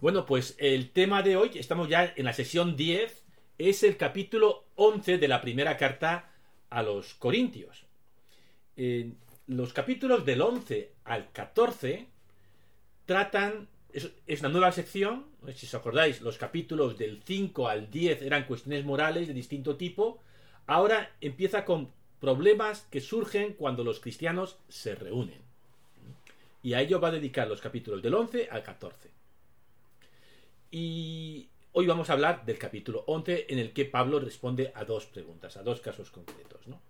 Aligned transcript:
Bueno, 0.00 0.26
pues 0.26 0.54
el 0.58 0.90
tema 0.90 1.22
de 1.22 1.36
hoy, 1.36 1.50
estamos 1.54 1.88
ya 1.88 2.12
en 2.14 2.24
la 2.24 2.32
sesión 2.32 2.76
10, 2.76 3.24
es 3.58 3.82
el 3.82 3.96
capítulo 3.96 4.66
11 4.76 5.18
de 5.18 5.26
la 5.26 5.40
primera 5.40 5.76
carta 5.76 6.30
a 6.70 6.84
los 6.84 7.14
Corintios. 7.14 7.84
Eh, 8.76 9.10
los 9.48 9.72
capítulos 9.72 10.24
del 10.24 10.40
11 10.40 10.92
al 11.04 11.32
14 11.32 12.06
tratan, 13.06 13.66
es, 13.92 14.12
es, 14.28 14.38
una 14.38 14.50
nueva 14.50 14.70
sección, 14.70 15.26
si 15.52 15.66
os 15.66 15.74
acordáis, 15.74 16.20
los 16.20 16.38
capítulos 16.38 16.96
del 16.96 17.20
5 17.24 17.66
al 17.66 17.90
10 17.90 18.22
eran 18.22 18.44
cuestiones 18.44 18.84
morales 18.84 19.26
de 19.26 19.34
distinto 19.34 19.76
tipo, 19.76 20.22
ahora 20.68 21.10
empieza 21.20 21.64
con 21.64 21.90
problemas 22.20 22.82
que 22.82 23.00
surgen 23.00 23.54
cuando 23.54 23.82
los 23.82 23.98
cristianos 23.98 24.60
se 24.68 24.94
reúnen. 24.94 25.40
Y 26.62 26.74
a 26.74 26.82
ello 26.82 27.00
va 27.00 27.08
a 27.08 27.12
dedicar 27.12 27.48
los 27.48 27.60
capítulos 27.60 28.00
del 28.00 28.14
11 28.14 28.48
al 28.48 28.62
14. 28.62 29.17
Y 30.70 31.48
hoy 31.72 31.86
vamos 31.86 32.10
a 32.10 32.12
hablar 32.12 32.44
del 32.44 32.58
capítulo 32.58 33.04
11 33.06 33.46
en 33.48 33.58
el 33.58 33.72
que 33.72 33.84
Pablo 33.84 34.20
responde 34.20 34.72
a 34.74 34.84
dos 34.84 35.06
preguntas, 35.06 35.56
a 35.56 35.62
dos 35.62 35.80
casos 35.80 36.10
concretos. 36.10 36.66
¿no? 36.66 36.80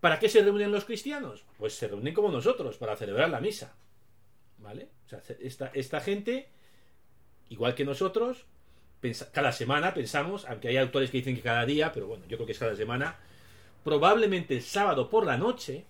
¿Para 0.00 0.18
qué 0.18 0.28
se 0.28 0.42
reúnen 0.42 0.70
los 0.70 0.84
cristianos? 0.84 1.44
Pues 1.58 1.74
se 1.74 1.88
reúnen 1.88 2.14
como 2.14 2.30
nosotros, 2.30 2.76
para 2.76 2.96
celebrar 2.96 3.30
la 3.30 3.40
misa. 3.40 3.74
¿Vale? 4.58 4.88
O 5.06 5.08
sea, 5.08 5.22
esta, 5.40 5.70
esta 5.74 6.00
gente, 6.00 6.48
igual 7.48 7.74
que 7.74 7.84
nosotros, 7.84 8.44
cada 9.32 9.52
semana 9.52 9.94
pensamos, 9.94 10.44
aunque 10.46 10.68
hay 10.68 10.76
autores 10.76 11.10
que 11.10 11.18
dicen 11.18 11.36
que 11.36 11.42
cada 11.42 11.64
día, 11.64 11.92
pero 11.92 12.06
bueno, 12.06 12.24
yo 12.28 12.36
creo 12.36 12.46
que 12.46 12.52
es 12.52 12.58
cada 12.58 12.76
semana, 12.76 13.18
probablemente 13.84 14.54
el 14.54 14.62
sábado 14.62 15.08
por 15.08 15.26
la 15.26 15.36
noche 15.36 15.84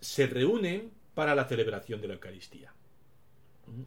se 0.00 0.26
reúnen 0.26 0.90
para 1.14 1.34
la 1.34 1.44
celebración 1.44 2.00
de 2.00 2.08
la 2.08 2.14
Eucaristía. 2.14 2.72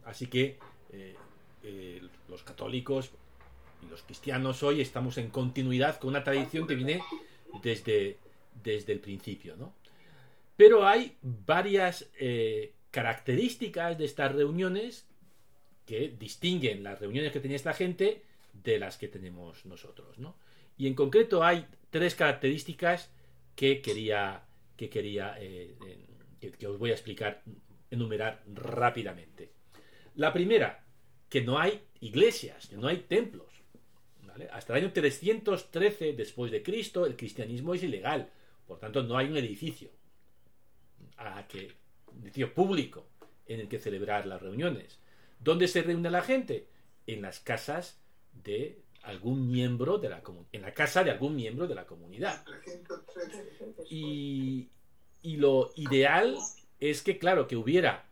Así 0.04 0.26
que 0.26 0.58
eh, 0.96 1.14
eh, 1.62 2.00
los 2.28 2.42
católicos 2.42 3.10
y 3.82 3.90
los 3.90 4.02
cristianos 4.02 4.62
hoy 4.62 4.80
estamos 4.80 5.18
en 5.18 5.30
continuidad 5.30 5.98
con 5.98 6.10
una 6.10 6.24
tradición 6.24 6.66
que 6.66 6.74
viene 6.74 7.02
desde, 7.62 8.18
desde 8.62 8.92
el 8.92 9.00
principio. 9.00 9.56
¿no? 9.56 9.74
Pero 10.56 10.86
hay 10.86 11.16
varias 11.22 12.08
eh, 12.18 12.72
características 12.90 13.98
de 13.98 14.04
estas 14.06 14.34
reuniones 14.34 15.06
que 15.84 16.14
distinguen 16.18 16.82
las 16.82 16.98
reuniones 16.98 17.32
que 17.32 17.40
tenía 17.40 17.56
esta 17.56 17.74
gente 17.74 18.22
de 18.52 18.78
las 18.78 18.96
que 18.96 19.08
tenemos 19.08 19.66
nosotros. 19.66 20.18
¿no? 20.18 20.36
Y 20.78 20.86
en 20.86 20.94
concreto 20.94 21.44
hay 21.44 21.66
tres 21.90 22.14
características 22.14 23.10
que 23.54 23.82
quería, 23.82 24.44
que, 24.76 24.88
quería 24.88 25.36
que, 25.38 26.52
que 26.52 26.66
os 26.66 26.78
voy 26.78 26.90
a 26.90 26.94
explicar, 26.94 27.42
enumerar 27.90 28.42
rápidamente. 28.54 29.50
La 30.16 30.32
primera, 30.32 30.85
que 31.28 31.42
no 31.42 31.58
hay 31.58 31.82
iglesias, 32.00 32.68
que 32.68 32.76
no 32.76 32.88
hay 32.88 32.98
templos. 32.98 33.48
¿vale? 34.22 34.48
Hasta 34.52 34.72
el 34.72 34.84
año 34.84 34.92
313 34.92 36.12
después 36.12 36.50
de 36.52 36.62
Cristo 36.62 37.06
el 37.06 37.16
cristianismo 37.16 37.74
es 37.74 37.82
ilegal, 37.82 38.30
por 38.66 38.78
tanto 38.78 39.02
no 39.02 39.16
hay 39.16 39.28
un 39.28 39.36
edificio 39.36 39.90
a 41.16 41.46
que 41.48 41.72
edificio 42.22 42.52
público 42.54 43.06
en 43.46 43.60
el 43.60 43.68
que 43.68 43.78
celebrar 43.78 44.26
las 44.26 44.42
reuniones. 44.42 44.98
¿Dónde 45.38 45.68
se 45.68 45.82
reúne 45.82 46.10
la 46.10 46.22
gente? 46.22 46.68
En 47.06 47.22
las 47.22 47.40
casas 47.40 48.00
de 48.32 48.82
algún 49.02 49.48
miembro 49.48 49.98
de 49.98 50.08
la 50.08 50.22
comunidad, 50.22 50.48
en 50.52 50.62
la 50.62 50.74
casa 50.74 51.04
de 51.04 51.10
algún 51.10 51.36
miembro 51.36 51.66
de 51.66 51.74
la 51.74 51.86
comunidad. 51.86 52.44
Y, 53.88 54.68
y 55.22 55.36
lo 55.36 55.72
ideal 55.76 56.36
es 56.80 57.02
que, 57.02 57.18
claro, 57.18 57.46
que 57.46 57.56
hubiera 57.56 58.05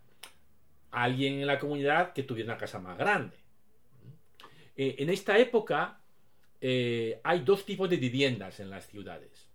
alguien 1.03 1.41
en 1.41 1.47
la 1.47 1.59
comunidad 1.59 2.13
que 2.13 2.23
tuviera 2.23 2.53
una 2.53 2.57
casa 2.57 2.79
más 2.79 2.97
grande. 2.97 3.35
Eh, 4.77 4.95
en 4.99 5.09
esta 5.09 5.37
época 5.37 6.01
eh, 6.61 7.19
hay 7.23 7.39
dos 7.41 7.65
tipos 7.65 7.89
de 7.89 7.97
viviendas 7.97 8.59
en 8.59 8.69
las 8.69 8.87
ciudades. 8.87 9.49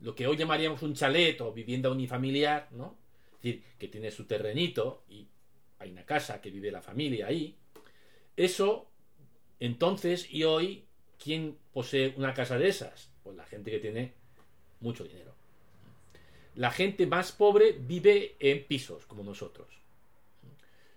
Lo 0.00 0.14
que 0.14 0.26
hoy 0.26 0.36
llamaríamos 0.36 0.82
un 0.82 0.94
chalet 0.94 1.40
o 1.40 1.52
vivienda 1.52 1.90
unifamiliar, 1.90 2.68
¿no? 2.72 2.98
Es 3.36 3.42
decir, 3.42 3.64
que 3.78 3.88
tiene 3.88 4.10
su 4.10 4.26
terrenito 4.26 5.04
y 5.08 5.26
hay 5.78 5.90
una 5.90 6.04
casa 6.04 6.40
que 6.40 6.50
vive 6.50 6.70
la 6.70 6.82
familia 6.82 7.26
ahí. 7.26 7.56
Eso, 8.36 8.90
entonces 9.60 10.32
y 10.32 10.44
hoy, 10.44 10.84
¿quién 11.22 11.56
posee 11.72 12.14
una 12.16 12.34
casa 12.34 12.58
de 12.58 12.68
esas? 12.68 13.10
Pues 13.22 13.36
la 13.36 13.46
gente 13.46 13.70
que 13.70 13.78
tiene 13.78 14.12
mucho 14.80 15.04
dinero. 15.04 15.34
La 16.54 16.70
gente 16.70 17.06
más 17.06 17.32
pobre 17.32 17.72
vive 17.72 18.36
en 18.38 18.64
pisos, 18.66 19.06
como 19.06 19.22
nosotros 19.22 19.81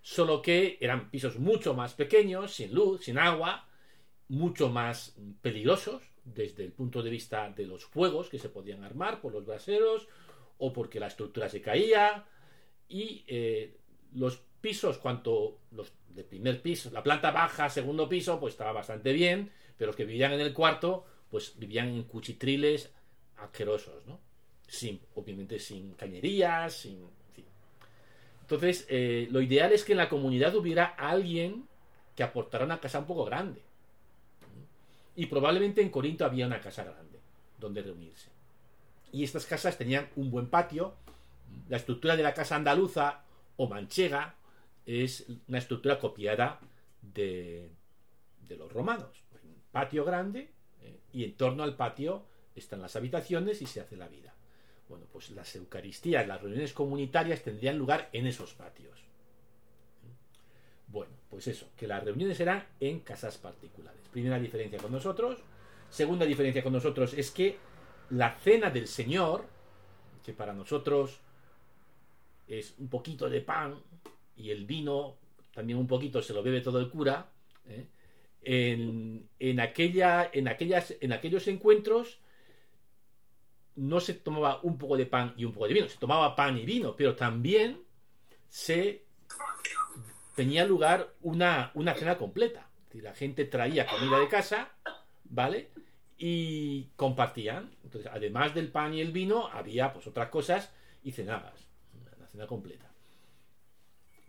solo 0.06 0.40
que 0.40 0.78
eran 0.80 1.10
pisos 1.10 1.36
mucho 1.40 1.74
más 1.74 1.94
pequeños, 1.94 2.54
sin 2.54 2.72
luz, 2.72 3.06
sin 3.06 3.18
agua, 3.18 3.66
mucho 4.28 4.68
más 4.68 5.16
peligrosos 5.42 6.00
desde 6.22 6.62
el 6.62 6.70
punto 6.70 7.02
de 7.02 7.10
vista 7.10 7.50
de 7.50 7.66
los 7.66 7.84
fuegos 7.84 8.28
que 8.28 8.38
se 8.38 8.48
podían 8.48 8.84
armar 8.84 9.20
por 9.20 9.32
los 9.32 9.44
braseros 9.44 10.06
o 10.58 10.72
porque 10.72 11.00
la 11.00 11.08
estructura 11.08 11.48
se 11.48 11.60
caía 11.60 12.24
y 12.88 13.24
eh, 13.26 13.78
los 14.12 14.36
pisos, 14.60 14.98
cuanto 14.98 15.62
los 15.72 15.92
de 16.10 16.22
primer 16.22 16.62
piso, 16.62 16.88
la 16.92 17.02
planta 17.02 17.32
baja, 17.32 17.68
segundo 17.68 18.08
piso, 18.08 18.38
pues 18.38 18.54
estaba 18.54 18.70
bastante 18.70 19.12
bien, 19.12 19.50
pero 19.76 19.88
los 19.88 19.96
que 19.96 20.04
vivían 20.04 20.32
en 20.34 20.40
el 20.40 20.54
cuarto, 20.54 21.04
pues 21.28 21.58
vivían 21.58 21.88
en 21.88 22.04
cuchitriles 22.04 22.94
asquerosos, 23.38 24.06
¿no? 24.06 24.20
Sin, 24.68 25.00
obviamente 25.16 25.58
sin 25.58 25.94
cañerías, 25.94 26.74
sin 26.74 27.08
entonces, 28.46 28.86
eh, 28.88 29.26
lo 29.32 29.40
ideal 29.40 29.72
es 29.72 29.82
que 29.82 29.90
en 29.90 29.98
la 29.98 30.08
comunidad 30.08 30.54
hubiera 30.54 30.84
alguien 30.84 31.66
que 32.14 32.22
aportara 32.22 32.64
una 32.64 32.78
casa 32.78 33.00
un 33.00 33.06
poco 33.06 33.24
grande. 33.24 33.60
Y 35.16 35.26
probablemente 35.26 35.82
en 35.82 35.90
Corinto 35.90 36.24
había 36.24 36.46
una 36.46 36.60
casa 36.60 36.84
grande 36.84 37.18
donde 37.58 37.82
reunirse. 37.82 38.30
Y 39.10 39.24
estas 39.24 39.46
casas 39.46 39.76
tenían 39.76 40.08
un 40.14 40.30
buen 40.30 40.46
patio. 40.46 40.94
La 41.68 41.76
estructura 41.76 42.16
de 42.16 42.22
la 42.22 42.34
casa 42.34 42.54
andaluza 42.54 43.24
o 43.56 43.68
manchega 43.68 44.36
es 44.84 45.26
una 45.48 45.58
estructura 45.58 45.98
copiada 45.98 46.60
de, 47.02 47.72
los 48.48 48.72
romanos. 48.72 49.24
Un 49.42 49.60
patio 49.72 50.04
grande 50.04 50.52
eh, 50.82 51.00
y 51.12 51.24
en 51.24 51.36
torno 51.36 51.64
al 51.64 51.74
patio 51.74 52.26
están 52.54 52.80
las 52.80 52.94
habitaciones 52.94 53.60
y 53.60 53.66
se 53.66 53.80
hace 53.80 53.96
la 53.96 54.06
vida. 54.06 54.35
Bueno, 54.88 55.06
pues 55.12 55.30
las 55.30 55.54
Eucaristías, 55.56 56.26
las 56.26 56.40
reuniones 56.40 56.72
comunitarias 56.72 57.42
tendrían 57.42 57.76
lugar 57.76 58.08
en 58.12 58.26
esos 58.26 58.54
patios. 58.54 59.00
Bueno, 60.88 61.12
pues 61.28 61.48
eso, 61.48 61.68
que 61.76 61.88
las 61.88 62.04
reuniones 62.04 62.38
eran 62.38 62.64
en 62.78 63.00
casas 63.00 63.36
particulares. 63.38 64.00
Primera 64.12 64.38
diferencia 64.38 64.78
con 64.78 64.92
nosotros. 64.92 65.40
Segunda 65.90 66.24
diferencia 66.24 66.62
con 66.62 66.72
nosotros 66.72 67.14
es 67.14 67.30
que 67.30 67.58
la 68.10 68.36
cena 68.38 68.70
del 68.70 68.86
Señor, 68.86 69.44
que 70.24 70.32
para 70.32 70.52
nosotros 70.52 71.20
es 72.46 72.74
un 72.78 72.88
poquito 72.88 73.28
de 73.28 73.40
pan 73.40 73.80
y 74.36 74.50
el 74.50 74.64
vino 74.64 75.16
también 75.52 75.78
un 75.78 75.86
poquito 75.86 76.20
se 76.20 76.34
lo 76.34 76.42
bebe 76.42 76.60
todo 76.60 76.78
el 76.78 76.90
cura, 76.90 77.30
¿eh? 77.66 77.86
en, 78.42 79.58
aquella, 79.58 80.30
en, 80.32 80.48
aquellas, 80.48 80.94
en 81.00 81.12
aquellos 81.14 81.48
encuentros 81.48 82.18
no 83.76 84.00
se 84.00 84.14
tomaba 84.14 84.60
un 84.62 84.78
poco 84.78 84.96
de 84.96 85.06
pan 85.06 85.34
y 85.36 85.44
un 85.44 85.52
poco 85.52 85.68
de 85.68 85.74
vino, 85.74 85.88
se 85.88 85.98
tomaba 85.98 86.34
pan 86.34 86.56
y 86.58 86.64
vino, 86.64 86.96
pero 86.96 87.14
también 87.14 87.82
se 88.48 89.04
tenía 90.34 90.64
lugar 90.64 91.14
una, 91.22 91.70
una 91.74 91.94
cena 91.94 92.16
completa. 92.18 92.68
la 92.92 93.14
gente 93.14 93.44
traía 93.44 93.86
comida 93.86 94.18
de 94.18 94.28
casa, 94.28 94.70
¿vale? 95.24 95.70
Y 96.18 96.88
compartían. 96.96 97.70
Entonces, 97.84 98.10
además 98.12 98.54
del 98.54 98.70
pan 98.70 98.94
y 98.94 99.00
el 99.00 99.12
vino, 99.12 99.48
había 99.48 99.92
pues 99.92 100.06
otras 100.06 100.30
cosas 100.30 100.72
y 101.02 101.12
cenabas. 101.12 101.66
Una 102.18 102.26
cena 102.28 102.46
completa. 102.46 102.90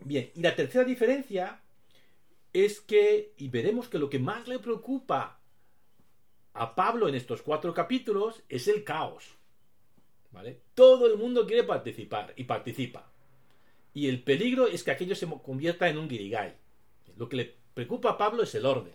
Bien, 0.00 0.30
y 0.34 0.42
la 0.42 0.54
tercera 0.54 0.84
diferencia 0.84 1.60
es 2.52 2.80
que, 2.80 3.34
y 3.36 3.48
veremos 3.48 3.88
que 3.88 3.98
lo 3.98 4.10
que 4.10 4.18
más 4.18 4.48
le 4.48 4.58
preocupa 4.58 5.40
a 6.54 6.74
Pablo 6.74 7.08
en 7.08 7.14
estos 7.14 7.42
cuatro 7.42 7.74
capítulos 7.74 8.42
es 8.48 8.68
el 8.68 8.84
caos. 8.84 9.37
Todo 10.74 11.06
el 11.06 11.18
mundo 11.18 11.46
quiere 11.46 11.64
participar 11.64 12.32
y 12.36 12.44
participa. 12.44 13.10
Y 13.94 14.08
el 14.08 14.22
peligro 14.22 14.66
es 14.66 14.84
que 14.84 14.90
aquello 14.90 15.14
se 15.14 15.26
convierta 15.26 15.88
en 15.88 15.98
un 15.98 16.08
guirigay. 16.08 16.54
Lo 17.16 17.28
que 17.28 17.36
le 17.36 17.56
preocupa 17.74 18.10
a 18.10 18.18
Pablo 18.18 18.42
es 18.42 18.54
el 18.54 18.66
orden. 18.66 18.92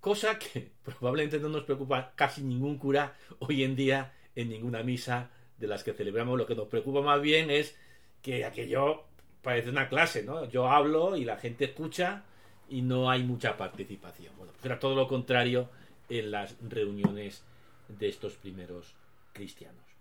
Cosa 0.00 0.38
que 0.38 0.72
probablemente 0.84 1.38
no 1.38 1.48
nos 1.48 1.64
preocupa 1.64 2.12
casi 2.14 2.42
ningún 2.42 2.78
cura 2.78 3.16
hoy 3.40 3.64
en 3.64 3.76
día 3.76 4.14
en 4.34 4.48
ninguna 4.48 4.82
misa 4.82 5.30
de 5.58 5.66
las 5.66 5.84
que 5.84 5.92
celebramos. 5.92 6.38
Lo 6.38 6.46
que 6.46 6.54
nos 6.54 6.68
preocupa 6.68 7.02
más 7.02 7.20
bien 7.20 7.50
es 7.50 7.76
que 8.22 8.44
aquello 8.44 9.04
parece 9.42 9.68
una 9.70 9.88
clase, 9.88 10.22
¿no? 10.22 10.48
Yo 10.48 10.68
hablo 10.68 11.16
y 11.16 11.24
la 11.24 11.36
gente 11.36 11.66
escucha 11.66 12.24
y 12.68 12.80
no 12.80 13.10
hay 13.10 13.22
mucha 13.22 13.56
participación. 13.56 14.32
Bueno, 14.36 14.52
pues 14.52 14.64
era 14.64 14.78
todo 14.78 14.94
lo 14.94 15.08
contrario 15.08 15.68
en 16.08 16.30
las 16.30 16.56
reuniones 16.66 17.42
de 17.88 18.08
estos 18.08 18.34
primeros 18.34 18.94
cristianos. 19.32 19.91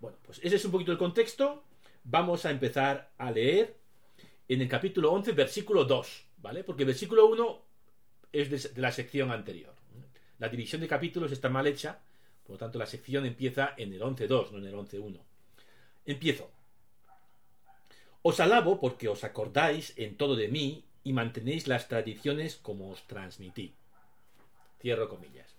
Bueno, 0.00 0.18
pues 0.24 0.40
ese 0.42 0.56
es 0.56 0.64
un 0.64 0.72
poquito 0.72 0.92
el 0.92 0.98
contexto. 0.98 1.64
Vamos 2.04 2.44
a 2.44 2.50
empezar 2.50 3.12
a 3.18 3.30
leer 3.30 3.76
en 4.48 4.62
el 4.62 4.68
capítulo 4.68 5.12
11, 5.12 5.32
versículo 5.32 5.84
2. 5.84 6.28
¿vale? 6.42 6.64
Porque 6.64 6.82
el 6.82 6.88
versículo 6.88 7.26
1 7.26 7.62
es 8.32 8.74
de 8.74 8.80
la 8.80 8.92
sección 8.92 9.30
anterior. 9.30 9.74
La 10.38 10.48
división 10.48 10.80
de 10.80 10.88
capítulos 10.88 11.32
está 11.32 11.48
mal 11.48 11.66
hecha, 11.66 12.00
por 12.44 12.52
lo 12.54 12.58
tanto 12.58 12.78
la 12.78 12.86
sección 12.86 13.26
empieza 13.26 13.74
en 13.76 13.92
el 13.92 14.00
11.2, 14.00 14.52
no 14.52 14.58
en 14.58 14.66
el 14.66 14.74
11.1. 14.74 15.18
Empiezo. 16.06 16.50
Os 18.22 18.40
alabo 18.40 18.80
porque 18.80 19.08
os 19.08 19.24
acordáis 19.24 19.94
en 19.96 20.16
todo 20.16 20.36
de 20.36 20.48
mí 20.48 20.84
y 21.04 21.12
mantenéis 21.12 21.66
las 21.66 21.88
tradiciones 21.88 22.56
como 22.56 22.90
os 22.90 23.06
transmití. 23.06 23.74
Cierro 24.80 25.08
comillas. 25.08 25.56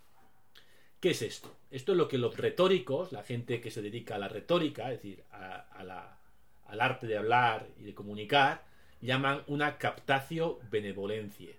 ¿Qué 1.00 1.12
es 1.12 1.22
esto? 1.22 1.54
Esto 1.72 1.92
es 1.92 1.98
lo 1.98 2.08
que 2.08 2.18
los 2.18 2.36
retóricos, 2.38 3.12
la 3.12 3.24
gente 3.24 3.62
que 3.62 3.70
se 3.70 3.82
dedica 3.82 4.16
a 4.16 4.20
la 4.20 4.28
retórica, 4.28 4.92
es 4.92 5.02
decir, 5.02 5.24
al 5.32 6.82
arte 6.82 7.06
de 7.08 7.18
hablar 7.18 7.68
y 7.78 7.84
de 7.84 7.94
comunicar, 7.94 8.64
llaman 9.02 9.44
una 9.48 9.78
captatio 9.78 10.60
benevolencia. 10.72 11.54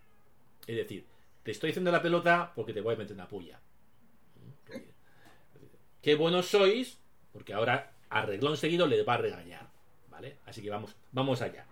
Es 0.66 0.76
decir, 0.76 1.04
te 1.42 1.52
estoy 1.52 1.70
haciendo 1.70 1.92
la 1.92 2.02
pelota 2.02 2.52
porque 2.54 2.72
te 2.72 2.80
voy 2.80 2.94
a 2.94 2.98
meter 2.98 3.14
una 3.14 3.28
puya. 3.28 3.60
Qué 6.02 6.14
buenos 6.14 6.46
sois, 6.46 6.98
porque 7.32 7.54
ahora 7.54 7.92
a 8.08 8.22
reglón 8.22 8.56
seguido 8.56 8.86
le 8.86 9.02
va 9.02 9.14
a 9.14 9.18
regañar. 9.18 9.70
¿Vale? 10.08 10.38
Así 10.44 10.60
que 10.60 10.70
vamos, 10.70 10.96
vamos 11.12 11.40
allá. 11.40 11.66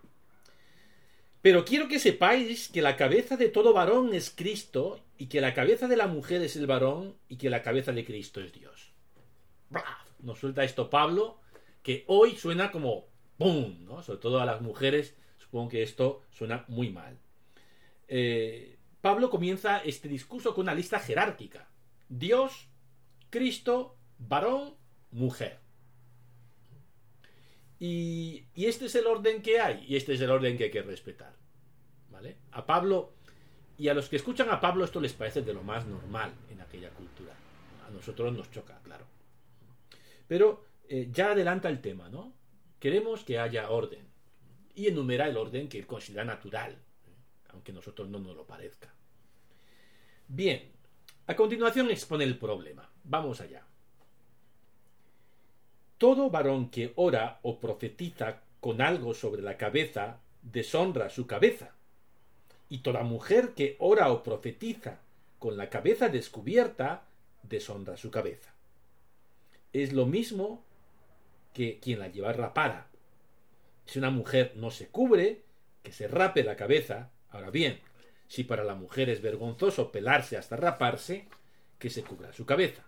Pero 1.49 1.65
quiero 1.65 1.89
que 1.89 1.99
sepáis 1.99 2.69
que 2.69 2.83
la 2.83 2.95
cabeza 2.95 3.39
de 3.39 3.49
todo 3.49 3.73
varón 3.73 4.13
es 4.13 4.29
Cristo 4.29 5.01
y 5.17 5.29
que 5.29 5.41
la 5.41 5.55
cabeza 5.55 5.89
de 5.89 5.97
la 5.97 6.07
mujer 6.07 6.43
es 6.43 6.57
el 6.57 6.67
varón 6.67 7.17
y 7.27 7.39
que 7.39 7.49
la 7.49 7.63
cabeza 7.63 7.91
de 7.91 8.05
Cristo 8.05 8.43
es 8.43 8.53
Dios. 8.53 8.93
Nos 10.19 10.39
suelta 10.41 10.63
esto 10.63 10.91
Pablo, 10.91 11.41
que 11.83 12.05
hoy 12.07 12.37
suena 12.37 12.71
como 12.71 13.07
¡pum! 13.39 13.83
¿no? 13.87 14.03
Sobre 14.03 14.21
todo 14.21 14.41
a 14.41 14.45
las 14.45 14.61
mujeres, 14.61 15.17
supongo 15.39 15.71
que 15.71 15.83
esto 15.83 16.21
suena 16.31 16.67
muy 16.69 16.91
mal. 16.91 17.19
Eh, 18.09 18.77
Pablo 19.01 19.31
comienza 19.31 19.79
este 19.79 20.07
discurso 20.07 20.55
con 20.55 20.65
una 20.65 20.75
lista 20.75 21.01
jerárquica. 21.01 21.71
Dios, 22.11 22.69
Cristo, 23.31 23.97
varón, 24.19 24.75
mujer. 25.13 25.61
Y, 27.81 28.45
este 28.57 28.87
es 28.87 28.95
el 28.95 29.07
orden 29.07 29.43
que 29.43 29.61
hay, 29.61 29.85
y 29.87 29.97
este 29.97 30.15
es 30.15 30.21
el 30.21 30.31
orden 30.31 30.57
que 30.57 30.65
hay 30.65 30.71
que 30.71 30.83
respetar. 30.83 31.35
¿Vale? 32.11 32.37
A 32.53 32.67
Pablo, 32.67 33.13
y 33.77 33.89
a 33.89 33.95
los 33.95 34.09
que 34.09 34.17
escuchan 34.17 34.51
a 34.51 34.61
Pablo 34.61 34.85
esto 34.85 35.01
les 35.01 35.13
parece 35.13 35.43
de 35.43 35.55
lo 35.55 35.63
más 35.63 35.87
normal 35.87 36.33
en 36.51 36.61
aquella 36.61 36.91
cultura. 36.91 37.33
A 37.87 37.91
nosotros 37.91 38.33
nos 38.33 38.51
choca, 38.51 38.81
claro. 38.83 39.07
Pero 40.27 40.65
eh, 40.89 41.09
ya 41.13 41.33
adelanta 41.33 41.69
el 41.69 41.81
tema, 41.81 42.09
¿no? 42.09 42.33
Queremos 42.81 43.25
que 43.25 43.39
haya 43.39 43.71
orden. 43.71 44.07
Y 44.75 44.87
enumera 44.87 45.27
el 45.27 45.37
orden 45.37 45.69
que 45.69 45.79
él 45.79 45.87
considera 45.87 46.25
natural, 46.25 46.77
aunque 47.51 47.73
a 47.73 47.75
nosotros 47.75 48.09
no 48.09 48.19
nos 48.19 48.37
lo 48.37 48.47
parezca. 48.47 48.95
Bien, 50.29 50.71
a 51.27 51.35
continuación 51.35 51.91
expone 51.91 52.25
el 52.25 52.39
problema. 52.39 52.89
Vamos 53.05 53.41
allá. 53.41 53.68
Todo 55.99 56.31
varón 56.31 56.71
que 56.71 56.93
ora 56.95 57.41
o 57.43 57.59
profetiza 57.59 58.41
con 58.61 58.81
algo 58.81 59.15
sobre 59.15 59.43
la 59.43 59.57
cabeza 59.57 60.21
deshonra 60.43 61.11
su 61.11 61.27
cabeza. 61.27 61.73
Y 62.69 62.79
toda 62.79 63.03
mujer 63.03 63.55
que 63.55 63.77
ora 63.81 64.11
o 64.13 64.23
profetiza 64.23 65.01
con 65.39 65.57
la 65.57 65.69
cabeza 65.69 66.09
descubierta 66.09 67.03
deshonra 67.43 67.97
su 67.97 68.11
cabeza. 68.11 68.55
Es 69.73 69.93
lo 69.93 70.07
mismo 70.07 70.63
que 71.53 71.79
quien 71.81 71.99
la 71.99 72.09
lleva 72.09 72.33
rapada. 72.33 72.87
Si 73.87 73.99
una 73.99 74.11
mujer 74.11 74.53
no 74.55 74.71
se 74.71 74.89
cubre, 74.89 75.43
que 75.83 75.93
se 75.93 76.09
rape 76.09 76.45
la 76.45 76.57
cabeza. 76.57 77.11
Ahora 77.31 77.51
bien, 77.51 77.81
si 78.29 78.45
para 78.45 78.65
la 78.65 78.75
mujer 78.75 79.09
es 79.09 79.21
vergonzoso 79.21 79.91
pelarse 79.91 80.37
hasta 80.37 80.57
raparse, 80.57 81.27
que 81.79 81.91
se 81.91 82.03
cubra 82.03 82.33
su 82.33 82.45
cabeza. 82.45 82.88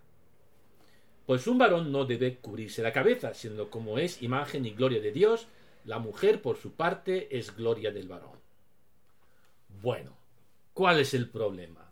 Pues 1.25 1.47
un 1.47 1.57
varón 1.57 1.91
no 1.91 2.05
debe 2.05 2.37
cubrirse 2.37 2.81
la 2.81 2.91
cabeza, 2.91 3.33
siendo 3.33 3.69
como 3.69 3.97
es 3.97 4.21
imagen 4.21 4.65
y 4.65 4.71
gloria 4.71 4.99
de 4.99 5.11
Dios, 5.11 5.47
la 5.85 5.99
mujer 5.99 6.41
por 6.41 6.57
su 6.57 6.73
parte 6.73 7.37
es 7.37 7.55
gloria 7.55 7.91
del 7.91 8.07
varón. 8.07 8.39
Bueno, 9.81 10.17
¿cuál 10.73 10.99
es 10.99 11.13
el 11.13 11.29
problema? 11.29 11.91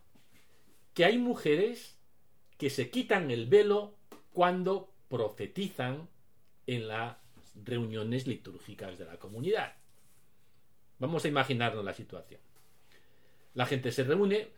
Que 0.94 1.06
hay 1.06 1.18
mujeres 1.18 1.98
que 2.58 2.70
se 2.70 2.90
quitan 2.90 3.32
el 3.32 3.48
velo 3.48 3.96
cuando 4.34 4.92
profetizan 5.08 6.10
en 6.68 6.88
las 6.88 7.18
reuniones 7.66 8.28
litúrgicas 8.28 8.98
de 8.98 9.06
la 9.06 9.18
comunidad. 9.18 9.76
Vamos 11.00 11.26
a 11.26 11.30
imaginarnos 11.30 11.84
la 11.84 11.94
situación. 11.94 12.42
La 13.54 13.66
gente 13.66 13.92
se 13.92 14.04
reúne, 14.04 14.50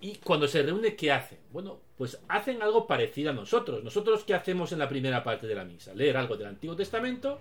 y 0.00 0.16
cuando 0.16 0.46
se 0.46 0.62
reúne, 0.62 0.94
¿qué 0.94 1.10
hacen? 1.10 1.38
Bueno, 1.52 1.80
pues 1.96 2.18
hacen 2.28 2.62
algo 2.62 2.86
parecido 2.86 3.30
a 3.30 3.34
nosotros. 3.34 3.82
Nosotros, 3.82 4.24
¿qué 4.24 4.34
hacemos 4.34 4.72
en 4.72 4.78
la 4.78 4.88
primera 4.88 5.24
parte 5.24 5.46
de 5.46 5.54
la 5.54 5.64
misa? 5.64 5.94
Leer 5.94 6.16
algo 6.16 6.36
del 6.36 6.46
Antiguo 6.46 6.76
Testamento, 6.76 7.40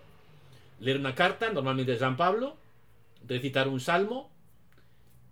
leer 0.79 0.97
una 0.97 1.13
carta, 1.13 1.51
normalmente 1.51 1.91
de 1.91 1.99
San 1.99 2.17
Pablo, 2.17 2.57
recitar 3.27 3.67
un 3.67 3.79
salmo 3.79 4.31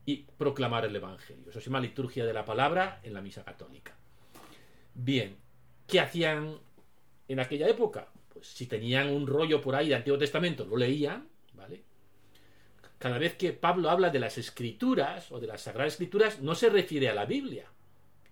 y 0.05 0.25
proclamar 0.37 0.85
el 0.85 0.95
Evangelio. 0.95 1.49
Eso 1.49 1.59
se 1.59 1.65
llama 1.65 1.79
liturgia 1.79 2.25
de 2.25 2.33
la 2.33 2.45
palabra 2.45 2.99
en 3.03 3.13
la 3.13 3.21
misa 3.21 3.43
católica. 3.43 3.95
Bien, 4.93 5.35
¿qué 5.87 5.99
hacían 5.99 6.59
en 7.27 7.39
aquella 7.39 7.67
época? 7.67 8.07
Pues 8.31 8.47
si 8.47 8.67
tenían 8.67 9.09
un 9.09 9.25
rollo 9.25 9.61
por 9.61 9.75
ahí 9.75 9.89
de 9.89 9.95
Antiguo 9.95 10.19
Testamento, 10.19 10.65
lo 10.65 10.77
leían, 10.77 11.27
¿vale? 11.53 11.83
Cada 12.97 13.17
vez 13.17 13.35
que 13.35 13.53
Pablo 13.53 13.89
habla 13.89 14.09
de 14.09 14.19
las 14.19 14.37
escrituras 14.37 15.31
o 15.31 15.39
de 15.39 15.47
las 15.47 15.61
sagradas 15.61 15.93
escrituras, 15.93 16.41
no 16.41 16.55
se 16.55 16.69
refiere 16.69 17.09
a 17.09 17.13
la 17.13 17.25
Biblia, 17.25 17.69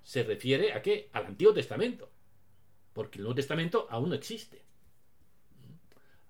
se 0.03 0.23
refiere 0.23 0.73
a 0.73 0.81
qué? 0.81 1.09
Al 1.13 1.25
Antiguo 1.25 1.53
Testamento, 1.53 2.09
porque 2.93 3.17
el 3.17 3.23
Nuevo 3.23 3.35
Testamento 3.35 3.87
aún 3.89 4.09
no 4.09 4.15
existe. 4.15 4.63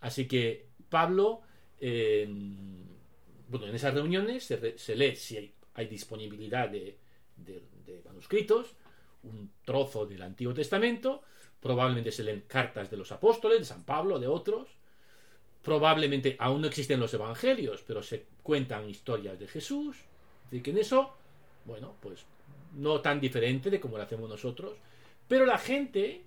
Así 0.02 0.28
que 0.28 0.68
Pablo, 0.90 1.42
bueno, 1.80 3.68
en 3.68 3.76
esas 3.76 3.94
reuniones 3.94 4.44
se, 4.44 4.96
lee 4.96 5.16
si 5.16 5.54
hay, 5.76 5.88
disponibilidad 5.88 6.70
de, 6.70 6.98
de 7.38 8.02
manuscritos, 8.06 8.76
un 9.24 9.52
trozo 9.64 10.06
del 10.06 10.22
Antiguo 10.22 10.54
Testamento, 10.54 11.24
probablemente 11.60 12.12
se 12.12 12.24
leen 12.24 12.42
cartas 12.42 12.92
de 12.92 12.98
los 12.98 13.12
apóstoles, 13.12 13.60
de 13.60 13.66
San 13.66 13.86
Pablo, 13.86 14.20
de 14.20 14.28
otros, 14.28 14.68
probablemente 15.64 16.36
aún 16.40 16.62
no 16.62 16.68
existen 16.68 17.00
los 17.00 17.14
evangelios, 17.14 17.84
pero 17.88 18.04
se 18.04 18.26
cuentan 18.44 18.90
historias 18.90 19.40
de 19.40 19.48
Jesús, 19.48 19.98
de 20.52 20.62
que 20.62 20.72
en 20.72 20.78
eso, 20.78 21.14
bueno, 21.66 21.96
pues 22.02 22.26
no 22.76 23.02
tan 23.02 23.20
diferente 23.20 23.70
de 23.70 23.80
como 23.80 23.98
lo 23.98 24.04
hacemos 24.04 24.30
nosotros, 24.30 24.78
pero 25.28 25.46
la 25.46 25.58
gente, 25.58 26.22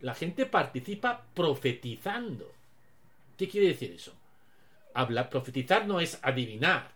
la 0.00 0.14
gente 0.14 0.46
participa 0.46 1.24
profetizando. 1.34 2.52
¿Qué 3.38 3.48
quiere 3.48 3.68
decir 3.68 3.92
eso? 3.92 4.12
Hablar, 4.92 5.30
profetizar 5.30 5.86
no 5.86 5.98
es 6.00 6.18
adivinar, 6.22 6.90